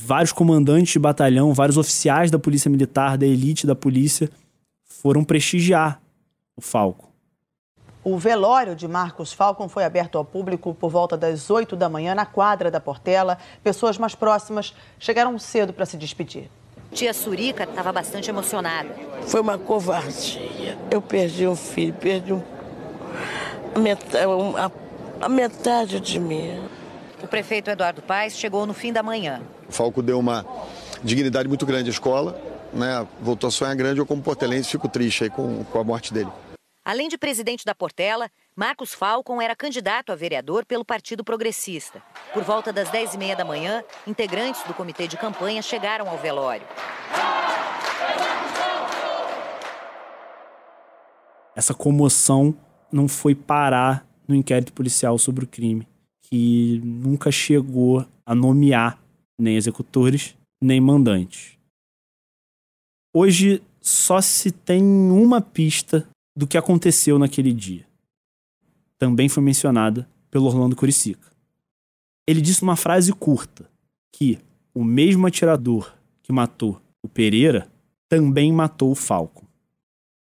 vários 0.01 0.32
comandantes 0.32 0.92
de 0.92 0.99
batalhão, 0.99 1.53
vários 1.53 1.76
oficiais 1.76 2.30
da 2.30 2.38
polícia 2.38 2.70
militar, 2.70 3.18
da 3.18 3.26
elite 3.26 3.66
da 3.66 3.74
polícia, 3.74 4.30
foram 4.84 5.24
prestigiar 5.24 6.01
o 6.57 6.61
Falcon. 6.61 7.09
O 8.05 8.16
velório 8.16 8.74
de 8.74 8.88
Marcos 8.88 9.32
Falcon 9.32 9.68
foi 9.68 9.84
aberto 9.84 10.16
ao 10.16 10.24
público 10.24 10.72
por 10.72 10.88
volta 10.88 11.16
das 11.16 11.51
8 11.51 11.76
da 11.76 11.88
manhã 11.88 12.14
na 12.14 12.24
quadra 12.24 12.70
da 12.70 12.80
Portela. 12.80 13.36
Pessoas 13.62 13.99
mais 13.99 14.14
próximas 14.14 14.74
chegaram 14.99 15.38
cedo 15.38 15.72
para 15.72 15.84
se 15.84 15.96
despedir. 15.96 16.49
Tia 16.92 17.12
Surica 17.12 17.64
estava 17.64 17.92
bastante 17.92 18.30
emocionada. 18.30 18.88
Foi 19.26 19.40
uma 19.40 19.59
covardia. 19.59 20.78
Eu 20.90 21.03
perdi 21.03 21.46
um 21.46 21.57
filho, 21.57 21.92
perdi 21.92 22.32
um, 22.32 22.42
a, 23.74 23.78
metade, 23.78 24.24
a, 24.57 24.70
a 25.26 25.28
metade 25.28 26.01
de 26.01 26.18
mim. 26.18 26.59
O 27.23 27.27
prefeito 27.27 27.71
Eduardo 27.71 28.01
Paes 28.03 28.37
chegou 28.37 28.66
no 28.66 28.73
fim 28.73 28.93
da 28.93 29.03
manhã. 29.03 29.43
O 29.69 29.73
Falco 29.73 30.03
deu 30.03 30.19
uma 30.19 30.47
dignidade 31.03 31.49
muito 31.49 31.66
grande 31.66 31.91
à 31.91 31.93
escola, 31.93 32.41
né? 32.73 33.07
voltou 33.21 33.49
a 33.49 33.51
sonhar 33.51 33.75
grande. 33.75 34.01
Eu, 34.01 34.07
como 34.07 34.23
portelense, 34.23 34.71
fico 34.71 34.89
triste 34.89 35.25
aí 35.25 35.31
com, 35.31 35.64
com 35.64 35.79
a 35.79 35.85
morte 35.85 36.12
dele. 36.12 36.31
Além 36.85 37.09
de 37.09 37.19
presidente 37.19 37.66
da 37.66 37.75
Portela, 37.75 38.31
Marcos 38.57 38.95
Falcon 38.95 39.43
era 39.43 39.55
candidato 39.55 40.11
a 40.11 40.16
vereador 40.16 40.64
pelo 40.64 40.85
Partido 40.85 41.23
Progressista. 41.23 42.03
Por 42.33 42.43
volta 42.43 42.73
das 42.73 42.89
10h30 42.89 43.37
da 43.37 43.45
manhã, 43.45 43.85
integrantes 44.07 44.62
do 44.62 44.73
comitê 44.73 45.07
de 45.07 45.16
campanha 45.16 45.61
chegaram 45.61 46.09
ao 46.09 46.16
velório. 46.16 46.66
Essa 51.55 51.75
comoção 51.75 52.57
não 52.91 53.07
foi 53.07 53.35
parar 53.35 54.07
no 54.27 54.35
inquérito 54.35 54.73
policial 54.73 55.19
sobre 55.19 55.45
o 55.45 55.47
crime, 55.49 55.87
que 56.29 56.81
nunca 56.85 57.33
chegou 57.33 58.07
a 58.26 58.35
nomear 58.35 59.03
nem 59.39 59.57
executores, 59.57 60.37
nem 60.61 60.81
mandantes. 60.81 61.57
Hoje 63.14 63.62
só 63.81 64.20
se 64.20 64.51
tem 64.51 64.83
uma 64.83 65.41
pista 65.41 66.07
do 66.37 66.47
que 66.47 66.59
aconteceu 66.59 67.18
naquele 67.18 67.53
dia. 67.53 67.87
Também 68.99 69.29
foi 69.29 69.43
mencionada 69.43 70.09
pelo 70.31 70.45
Orlando 70.47 70.76
Curicica. 70.76 71.33
Ele 72.26 72.43
disse 72.43 72.62
uma 72.62 72.76
frase 72.76 73.12
curta 73.12 73.70
que 74.12 74.39
o 74.74 74.85
mesmo 74.85 75.26
atirador 75.26 75.95
que 76.22 76.33
matou 76.33 76.81
o 77.03 77.09
Pereira 77.09 77.70
também 78.07 78.53
matou 78.53 78.91
o 78.91 78.95
Falco. 78.95 79.47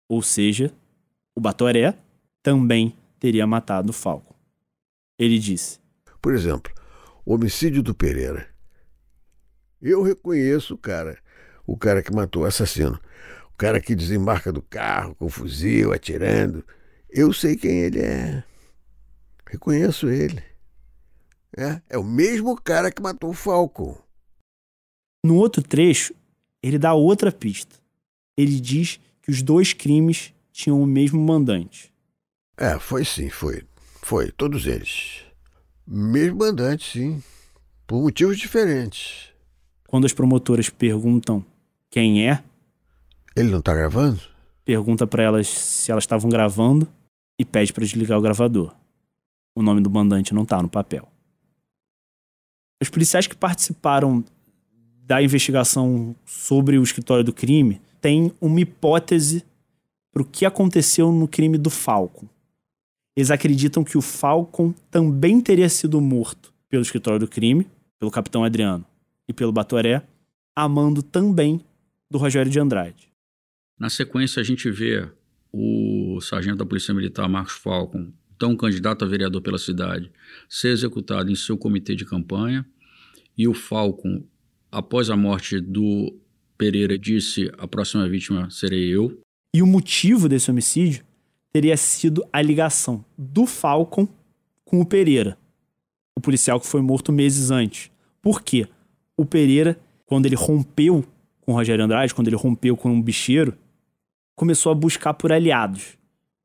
Ou 0.08 0.22
seja, 0.22 0.74
o 1.36 1.40
Batoré 1.40 1.96
também 2.42 2.96
teria 3.20 3.46
matado 3.46 3.90
o 3.90 3.92
Falco. 3.92 4.34
Ele 5.18 5.38
disse: 5.38 5.83
Por 6.24 6.34
exemplo, 6.34 6.72
o 7.22 7.34
homicídio 7.34 7.82
do 7.82 7.94
Pereira. 7.94 8.48
Eu 9.82 10.02
reconheço 10.02 10.72
o 10.72 10.78
cara, 10.78 11.18
o 11.66 11.76
cara 11.76 12.02
que 12.02 12.10
matou 12.10 12.44
o 12.44 12.46
assassino. 12.46 12.98
O 13.52 13.56
cara 13.58 13.78
que 13.78 13.94
desembarca 13.94 14.50
do 14.50 14.62
carro 14.62 15.14
com 15.16 15.28
fuzil, 15.28 15.92
atirando. 15.92 16.64
Eu 17.10 17.30
sei 17.30 17.58
quem 17.58 17.78
ele 17.78 18.00
é. 18.00 18.42
Reconheço 19.46 20.08
ele. 20.08 20.42
É, 21.54 21.82
é 21.90 21.98
o 21.98 22.02
mesmo 22.02 22.58
cara 22.58 22.90
que 22.90 23.02
matou 23.02 23.28
o 23.28 23.34
Falcon. 23.34 23.94
No 25.22 25.36
outro 25.36 25.62
trecho, 25.62 26.14
ele 26.62 26.78
dá 26.78 26.94
outra 26.94 27.30
pista. 27.30 27.76
Ele 28.34 28.58
diz 28.58 28.98
que 29.20 29.30
os 29.30 29.42
dois 29.42 29.74
crimes 29.74 30.32
tinham 30.50 30.80
o 30.80 30.86
mesmo 30.86 31.20
mandante. 31.20 31.92
É, 32.56 32.78
foi 32.78 33.04
sim, 33.04 33.28
foi. 33.28 33.62
Foi, 34.00 34.32
todos 34.32 34.66
eles. 34.66 35.33
Mesmo 35.86 36.38
mandante, 36.38 36.98
sim. 36.98 37.22
Por 37.86 38.02
motivos 38.02 38.38
diferentes. 38.38 39.28
Quando 39.86 40.06
as 40.06 40.12
promotoras 40.12 40.68
perguntam 40.68 41.44
quem 41.90 42.28
é, 42.28 42.42
ele 43.36 43.50
não 43.50 43.60
tá 43.60 43.74
gravando? 43.74 44.20
Pergunta 44.64 45.06
para 45.06 45.22
elas 45.22 45.48
se 45.48 45.90
elas 45.90 46.04
estavam 46.04 46.30
gravando 46.30 46.88
e 47.38 47.44
pede 47.44 47.72
para 47.72 47.84
desligar 47.84 48.18
o 48.18 48.22
gravador. 48.22 48.72
O 49.56 49.62
nome 49.62 49.80
do 49.80 49.90
mandante 49.90 50.32
não 50.32 50.44
tá 50.44 50.62
no 50.62 50.68
papel. 50.68 51.08
Os 52.80 52.88
policiais 52.88 53.26
que 53.26 53.36
participaram 53.36 54.24
da 55.04 55.22
investigação 55.22 56.14
sobre 56.24 56.78
o 56.78 56.82
escritório 56.82 57.24
do 57.24 57.32
crime 57.32 57.80
têm 58.00 58.32
uma 58.40 58.60
hipótese 58.60 59.44
para 60.12 60.22
o 60.22 60.26
que 60.26 60.46
aconteceu 60.46 61.10
no 61.10 61.26
crime 61.26 61.58
do 61.58 61.70
Falcon. 61.70 62.26
Eles 63.16 63.30
acreditam 63.30 63.84
que 63.84 63.96
o 63.96 64.02
Falcon 64.02 64.74
também 64.90 65.40
teria 65.40 65.68
sido 65.68 66.00
morto 66.00 66.52
pelo 66.68 66.82
escritório 66.82 67.20
do 67.20 67.28
crime, 67.28 67.66
pelo 67.98 68.10
capitão 68.10 68.42
Adriano 68.42 68.84
e 69.28 69.32
pelo 69.32 69.52
Batoré, 69.52 70.02
amando 70.54 71.02
também 71.02 71.60
do 72.10 72.18
Rogério 72.18 72.50
de 72.50 72.58
Andrade. 72.58 73.08
Na 73.78 73.88
sequência, 73.88 74.40
a 74.40 74.44
gente 74.44 74.70
vê 74.70 75.08
o 75.52 76.20
sargento 76.20 76.58
da 76.58 76.66
Polícia 76.66 76.92
Militar, 76.92 77.28
Marcos 77.28 77.54
Falcon, 77.54 78.12
então 78.36 78.56
candidato 78.56 79.04
a 79.04 79.08
vereador 79.08 79.40
pela 79.40 79.58
cidade, 79.58 80.10
ser 80.48 80.68
executado 80.68 81.30
em 81.30 81.36
seu 81.36 81.56
comitê 81.56 81.94
de 81.94 82.04
campanha. 82.04 82.66
E 83.38 83.46
o 83.46 83.54
Falcon, 83.54 84.24
após 84.70 85.10
a 85.10 85.16
morte 85.16 85.60
do 85.60 86.16
Pereira, 86.58 86.98
disse: 86.98 87.50
a 87.58 87.66
próxima 87.66 88.08
vítima 88.08 88.50
serei 88.50 88.94
eu. 88.94 89.20
E 89.54 89.62
o 89.62 89.66
motivo 89.66 90.28
desse 90.28 90.50
homicídio 90.50 91.04
teria 91.54 91.76
sido 91.76 92.26
a 92.32 92.42
ligação 92.42 93.04
do 93.16 93.46
Falcon 93.46 94.08
com 94.64 94.80
o 94.80 94.84
Pereira, 94.84 95.38
o 96.18 96.20
policial 96.20 96.58
que 96.58 96.66
foi 96.66 96.82
morto 96.82 97.12
meses 97.12 97.52
antes. 97.52 97.92
Por 98.20 98.42
quê? 98.42 98.66
O 99.16 99.24
Pereira, 99.24 99.78
quando 100.04 100.26
ele 100.26 100.34
rompeu 100.34 101.04
com 101.40 101.52
o 101.52 101.54
Rogério 101.54 101.84
Andrade, 101.84 102.12
quando 102.12 102.26
ele 102.26 102.34
rompeu 102.34 102.76
com 102.76 102.90
um 102.90 103.00
bicheiro, 103.00 103.56
começou 104.34 104.72
a 104.72 104.74
buscar 104.74 105.14
por 105.14 105.30
aliados. 105.30 105.96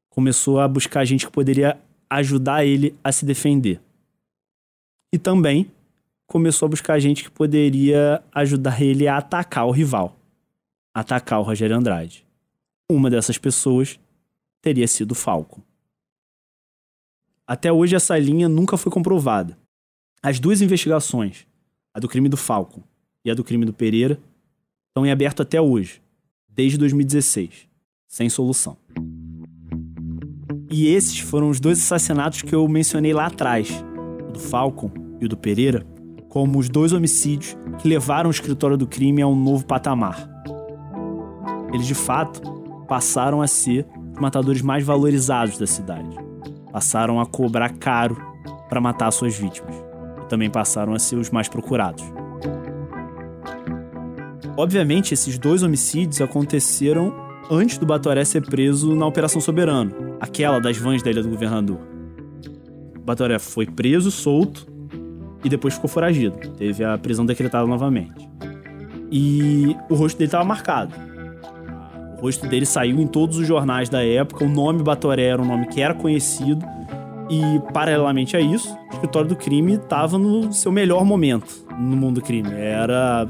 Começou 0.10 0.60
a 0.60 0.68
buscar 0.68 1.03
gente 1.05 1.26
que 1.26 1.32
poderia 1.32 1.80
ajudar 2.07 2.64
ele 2.64 2.95
a 3.03 3.12
se 3.12 3.26
defender. 3.26 3.82
E 5.12 5.18
também 5.18 5.72
começou 6.28 6.68
a 6.68 6.70
buscar 6.70 6.99
gente 6.99 7.24
que 7.24 7.32
poderia 7.32 8.24
ajudar 8.32 8.80
ele 8.80 9.07
a 9.07 9.18
atacar 9.18 9.66
o 9.66 9.72
rival, 9.72 10.16
atacar 10.93 11.39
o 11.39 11.43
Rogério 11.43 11.76
Andrade. 11.76 12.28
Uma 12.88 13.10
dessas 13.10 13.39
pessoas 13.39 13.99
teria 14.62 14.88
sido 14.88 15.16
Falco. 15.16 15.64
Até 17.47 17.72
hoje 17.72 17.95
essa 17.95 18.18
linha 18.18 18.47
nunca 18.47 18.78
foi 18.78 18.91
comprovada. 18.91 19.57
As 20.22 20.39
duas 20.39 20.62
investigações, 20.62 21.47
a 21.93 21.99
do 21.99 22.07
crime 22.07 22.30
do 22.30 22.38
Falco 22.38 22.84
e 23.26 23.32
a 23.32 23.34
do 23.34 23.43
crime 23.43 23.66
do 23.66 23.74
Pereira, 23.74 24.20
estão 24.89 25.05
em 25.05 25.12
aberto 25.12 25.41
até 25.41 25.60
hoje, 25.60 26.01
desde 26.47 26.78
2016 26.78 27.70
sem 28.10 28.28
solução. 28.28 28.76
E 30.72 30.88
esses 30.88 31.20
foram 31.20 31.49
os 31.49 31.60
dois 31.60 31.80
assassinatos 31.80 32.41
que 32.41 32.53
eu 32.53 32.68
mencionei 32.68 33.14
lá 33.14 33.28
atrás, 33.28 33.70
o 34.28 34.32
do 34.32 34.39
Falcon 34.39 34.91
e 35.22 35.26
o 35.26 35.30
do 35.30 35.38
Pereira, 35.38 35.86
como 36.28 36.60
os 36.60 36.70
dois 36.70 36.91
homicídios 36.91 37.55
que 37.80 37.88
levaram 37.88 38.30
o 38.30 38.32
escritório 38.32 38.78
do 38.78 38.88
crime 38.88 39.22
a 39.22 39.28
um 39.28 39.36
novo 39.36 39.66
patamar. 39.66 40.28
Eles, 41.72 41.86
de 41.86 41.95
fato, 41.95 42.41
passaram 42.88 43.41
a 43.41 43.47
ser 43.47 43.86
matadores 44.20 44.61
mais 44.61 44.84
valorizados 44.84 45.57
da 45.57 45.65
cidade. 45.65 46.15
Passaram 46.72 47.20
a 47.20 47.26
cobrar 47.26 47.70
caro 47.70 48.17
para 48.67 48.82
matar 48.82 49.11
suas 49.11 49.38
vítimas. 49.38 49.76
E 50.24 50.28
também 50.28 50.49
passaram 50.49 50.93
a 50.93 50.99
ser 50.99 51.15
os 51.15 51.30
mais 51.30 51.47
procurados. 51.47 52.03
Obviamente, 54.55 55.13
esses 55.13 55.38
dois 55.38 55.63
homicídios 55.63 56.22
aconteceram 56.22 57.15
antes 57.49 57.78
do 57.78 57.86
Batoré 57.86 58.24
ser 58.26 58.45
preso 58.45 58.95
na 58.95 59.05
Operação 59.05 59.41
Soberano, 59.41 60.17
aquela 60.20 60.59
das 60.59 60.78
vans 60.78 61.01
da 61.01 61.09
Ilha 61.09 61.24
do 61.24 61.30
Governador. 61.30 61.80
O 62.97 62.99
Batoré 62.99 63.39
foi 63.39 63.65
preso, 63.65 64.11
solto 64.11 64.67
e 65.43 65.49
depois 65.49 65.74
ficou 65.74 65.89
foragido. 65.89 66.38
Teve 66.57 66.84
a 66.84 66.97
prisão 66.97 67.26
decretada 67.26 67.65
novamente. 67.65 68.30
E 69.11 69.76
o 69.89 69.95
rosto 69.95 70.17
dele 70.17 70.28
estava 70.28 70.43
marcado. 70.43 70.93
Rosto 72.22 72.47
dele 72.47 72.65
saiu 72.65 72.99
em 72.99 73.07
todos 73.07 73.38
os 73.38 73.47
jornais 73.47 73.89
da 73.89 74.03
época, 74.03 74.43
o 74.43 74.49
nome 74.49 74.84
Batoré 74.84 75.24
era 75.24 75.41
um 75.41 75.45
nome 75.45 75.67
que 75.67 75.82
era 75.82 75.93
conhecido. 75.93 76.65
E, 77.30 77.41
paralelamente 77.72 78.36
a 78.36 78.41
isso, 78.41 78.76
o 78.89 78.93
escritório 78.93 79.30
do 79.30 79.36
crime 79.36 79.74
estava 79.74 80.17
no 80.17 80.51
seu 80.51 80.72
melhor 80.72 81.05
momento 81.05 81.70
no 81.80 81.95
mundo 81.95 82.15
do 82.15 82.22
crime. 82.22 82.49
Era. 82.51 83.28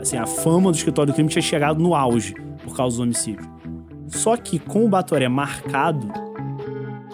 Assim, 0.00 0.16
a 0.16 0.26
fama 0.26 0.70
do 0.70 0.76
escritório 0.76 1.12
do 1.12 1.14
crime 1.14 1.28
tinha 1.28 1.42
chegado 1.42 1.80
no 1.80 1.94
auge 1.94 2.34
por 2.62 2.76
causa 2.76 2.96
do 2.96 3.02
homicídio. 3.02 3.48
Só 4.08 4.36
que 4.36 4.58
com 4.58 4.84
o 4.84 4.88
Batoré 4.88 5.28
marcado, 5.28 6.08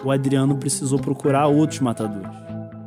o 0.03 0.11
Adriano 0.11 0.55
precisou 0.57 0.99
procurar 0.99 1.47
outros 1.47 1.79
matadores. 1.79 2.29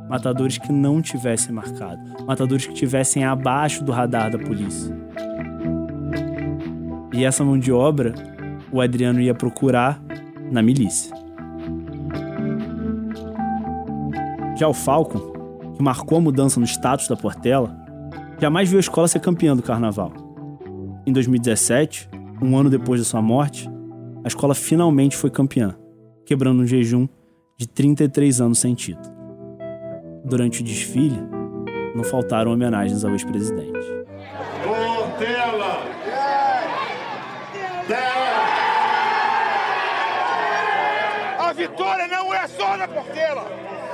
Matadores 0.09 0.57
que 0.57 0.71
não 0.71 1.01
tivessem 1.01 1.53
marcado. 1.53 2.01
Matadores 2.25 2.65
que 2.65 2.73
tivessem 2.73 3.23
abaixo 3.23 3.83
do 3.83 3.91
radar 3.91 4.31
da 4.31 4.39
polícia. 4.39 4.95
E 7.11 7.25
essa 7.25 7.43
mão 7.43 7.57
de 7.57 7.71
obra, 7.71 8.13
o 8.71 8.81
Adriano 8.81 9.19
ia 9.19 9.33
procurar 9.33 10.01
na 10.51 10.61
milícia. 10.61 11.13
Já 14.57 14.67
o 14.67 14.73
Falcon, 14.73 15.73
que 15.75 15.81
marcou 15.81 16.17
a 16.17 16.21
mudança 16.21 16.59
no 16.59 16.65
status 16.65 17.07
da 17.07 17.15
Portela, 17.15 17.75
jamais 18.39 18.69
viu 18.69 18.77
a 18.77 18.81
escola 18.81 19.07
ser 19.07 19.19
campeã 19.19 19.55
do 19.55 19.63
carnaval. 19.63 20.11
Em 21.05 21.13
2017, 21.13 22.09
um 22.41 22.57
ano 22.57 22.69
depois 22.69 23.01
da 23.01 23.05
sua 23.05 23.21
morte, 23.21 23.69
a 24.23 24.27
escola 24.27 24.53
finalmente 24.53 25.15
foi 25.15 25.29
campeã, 25.29 25.75
quebrando 26.25 26.61
um 26.61 26.67
jejum 26.67 27.07
de 27.57 27.67
33 27.67 28.41
anos 28.41 28.59
sem 28.59 28.75
título. 28.75 29.13
Durante 30.23 30.61
o 30.61 30.63
desfile, 30.63 31.19
não 31.95 32.03
faltaram 32.03 32.51
homenagens 32.51 33.03
ao 33.03 33.11
ex-presidente. 33.11 33.79
Portela! 34.63 35.89
A 41.39 41.53
vitória 41.53 42.07
da 42.77 42.87
Portela. 42.87 43.45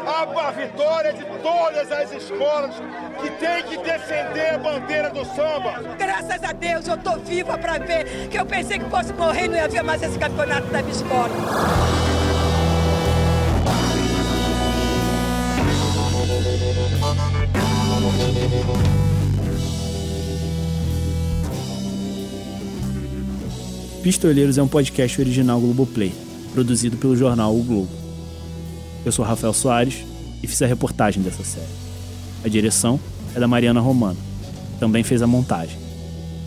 A, 0.05 0.47
a 0.47 0.51
vitória 0.51 1.13
de 1.13 1.25
todas 1.41 1.91
as 1.91 2.11
escolas 2.11 2.75
que 3.21 3.29
tem 3.31 3.63
que 3.63 3.77
defender 3.77 4.53
a 4.53 4.57
bandeira 4.59 5.09
do 5.09 5.25
samba. 5.25 5.81
Graças 5.97 6.43
a 6.43 6.51
Deus 6.53 6.87
eu 6.87 6.97
tô 6.97 7.17
viva 7.17 7.57
para 7.57 7.79
ver 7.79 8.27
que 8.29 8.37
eu 8.37 8.45
pensei 8.45 8.77
que 8.77 8.89
fosse 8.89 9.13
morrer 9.13 9.45
e 9.45 9.47
não 9.47 9.55
ia 9.55 9.67
ver 9.67 9.81
mais 9.81 10.03
esse 10.03 10.19
campeonato 10.19 10.67
da 10.67 10.81
minha 10.81 10.93
escola. 10.93 11.29
Pistoleiros 24.03 24.59
é 24.59 24.61
um 24.61 24.67
podcast 24.67 25.19
original 25.19 25.59
Globoplay, 25.59 26.13
produzido 26.53 26.95
pelo 26.95 27.17
jornal 27.17 27.57
O 27.57 27.63
Globo. 27.63 28.04
Eu 29.05 29.11
sou 29.11 29.23
Rafael 29.23 29.53
Soares 29.53 30.03
e 30.41 30.47
fiz 30.47 30.61
a 30.61 30.65
reportagem 30.65 31.21
dessa 31.21 31.43
série. 31.43 31.65
A 32.43 32.49
direção 32.49 32.99
é 33.35 33.39
da 33.39 33.47
Mariana 33.47 33.79
Romano, 33.79 34.17
também 34.79 35.03
fez 35.03 35.21
a 35.21 35.27
montagem. 35.27 35.77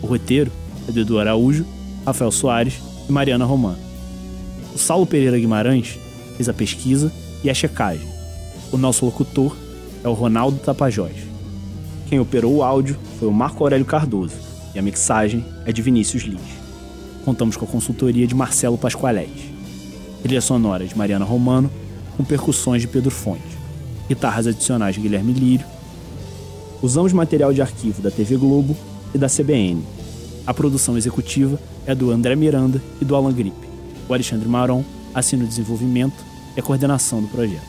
O 0.01 0.07
roteiro 0.07 0.51
é 0.87 0.91
do 0.91 0.99
Edu 0.99 1.19
Araújo, 1.19 1.65
Rafael 2.05 2.31
Soares 2.31 2.75
e 3.07 3.11
Mariana 3.11 3.45
Romano. 3.45 3.79
O 4.75 4.77
Saulo 4.77 5.05
Pereira 5.05 5.39
Guimarães 5.39 5.97
fez 6.35 6.47
a 6.49 6.53
pesquisa 6.53 7.11
e 7.43 7.49
a 7.49 7.53
checagem. 7.53 8.07
O 8.71 8.77
nosso 8.77 9.05
locutor 9.05 9.55
é 10.03 10.07
o 10.07 10.13
Ronaldo 10.13 10.59
Tapajós. 10.59 11.15
Quem 12.07 12.19
operou 12.19 12.57
o 12.57 12.63
áudio 12.63 12.97
foi 13.17 13.27
o 13.27 13.33
Marco 13.33 13.63
Aurélio 13.63 13.85
Cardoso 13.85 14.35
e 14.75 14.79
a 14.79 14.81
mixagem 14.81 15.45
é 15.65 15.71
de 15.71 15.81
Vinícius 15.81 16.23
Lins 16.23 16.59
contamos 17.29 17.55
com 17.55 17.63
a 17.63 17.67
consultoria 17.67 18.25
de 18.25 18.33
Marcelo 18.33 18.75
Pasqualetti. 18.75 19.53
Trilha 20.23 20.41
sonora 20.41 20.85
de 20.85 20.97
Mariana 20.97 21.25
Romano, 21.25 21.69
com 22.19 22.23
percussões 22.25 22.81
de 22.81 22.87
Pedro 22.89 23.09
Fonte. 23.09 23.57
Guitarras 24.09 24.45
adicionais 24.45 24.93
de 24.93 24.99
Guilherme 24.99 25.31
Lírio. 25.31 25.65
Usamos 26.81 27.13
material 27.13 27.53
de 27.53 27.61
arquivo 27.61 28.01
da 28.01 28.11
TV 28.11 28.35
Globo 28.35 28.75
e 29.15 29.17
da 29.17 29.27
CBN. 29.27 29.81
A 30.45 30.53
produção 30.53 30.97
executiva 30.97 31.57
é 31.85 31.95
do 31.95 32.11
André 32.11 32.35
Miranda 32.35 32.83
e 33.01 33.05
do 33.05 33.15
Alan 33.15 33.31
Gripe. 33.31 33.69
O 34.09 34.13
Alexandre 34.13 34.49
Maron 34.49 34.83
assina 35.13 35.45
o 35.45 35.47
desenvolvimento 35.47 36.21
e 36.57 36.59
a 36.59 36.63
coordenação 36.63 37.21
do 37.21 37.29
projeto. 37.29 37.63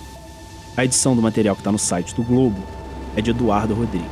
A 0.77 0.85
edição 0.85 1.15
do 1.15 1.23
material 1.23 1.55
que 1.55 1.61
está 1.61 1.71
no 1.71 1.79
site 1.79 2.13
do 2.17 2.25
Globo 2.25 2.61
é 3.15 3.23
de 3.23 3.31
Eduardo 3.31 3.73
Rodrigues. 3.73 4.11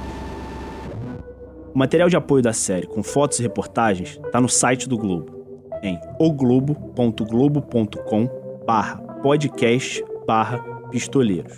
O 1.75 1.79
material 1.79 2.09
de 2.09 2.17
apoio 2.17 2.45
da 2.45 2.53
série, 2.53 2.87
com 2.87 3.03
fotos 3.03 3.41
e 3.41 3.43
reportagens, 3.43 4.21
está 4.25 4.41
no 4.41 4.49
site 4.49 4.89
do 4.89 4.97
Globo, 4.97 5.45
em 5.83 5.99
oglobo.globo.com 6.21 8.31
barra 8.65 8.99
podcast 9.21 10.05
barra 10.29 10.63
pistoleiros. 10.91 11.57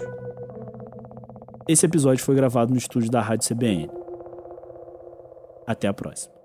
Esse 1.66 1.86
episódio 1.86 2.24
foi 2.24 2.36
gravado 2.36 2.70
no 2.70 2.78
estúdio 2.78 3.10
da 3.10 3.20
Rádio 3.20 3.48
CBN. 3.48 3.90
Até 5.66 5.88
a 5.88 5.92
próxima. 5.92 6.39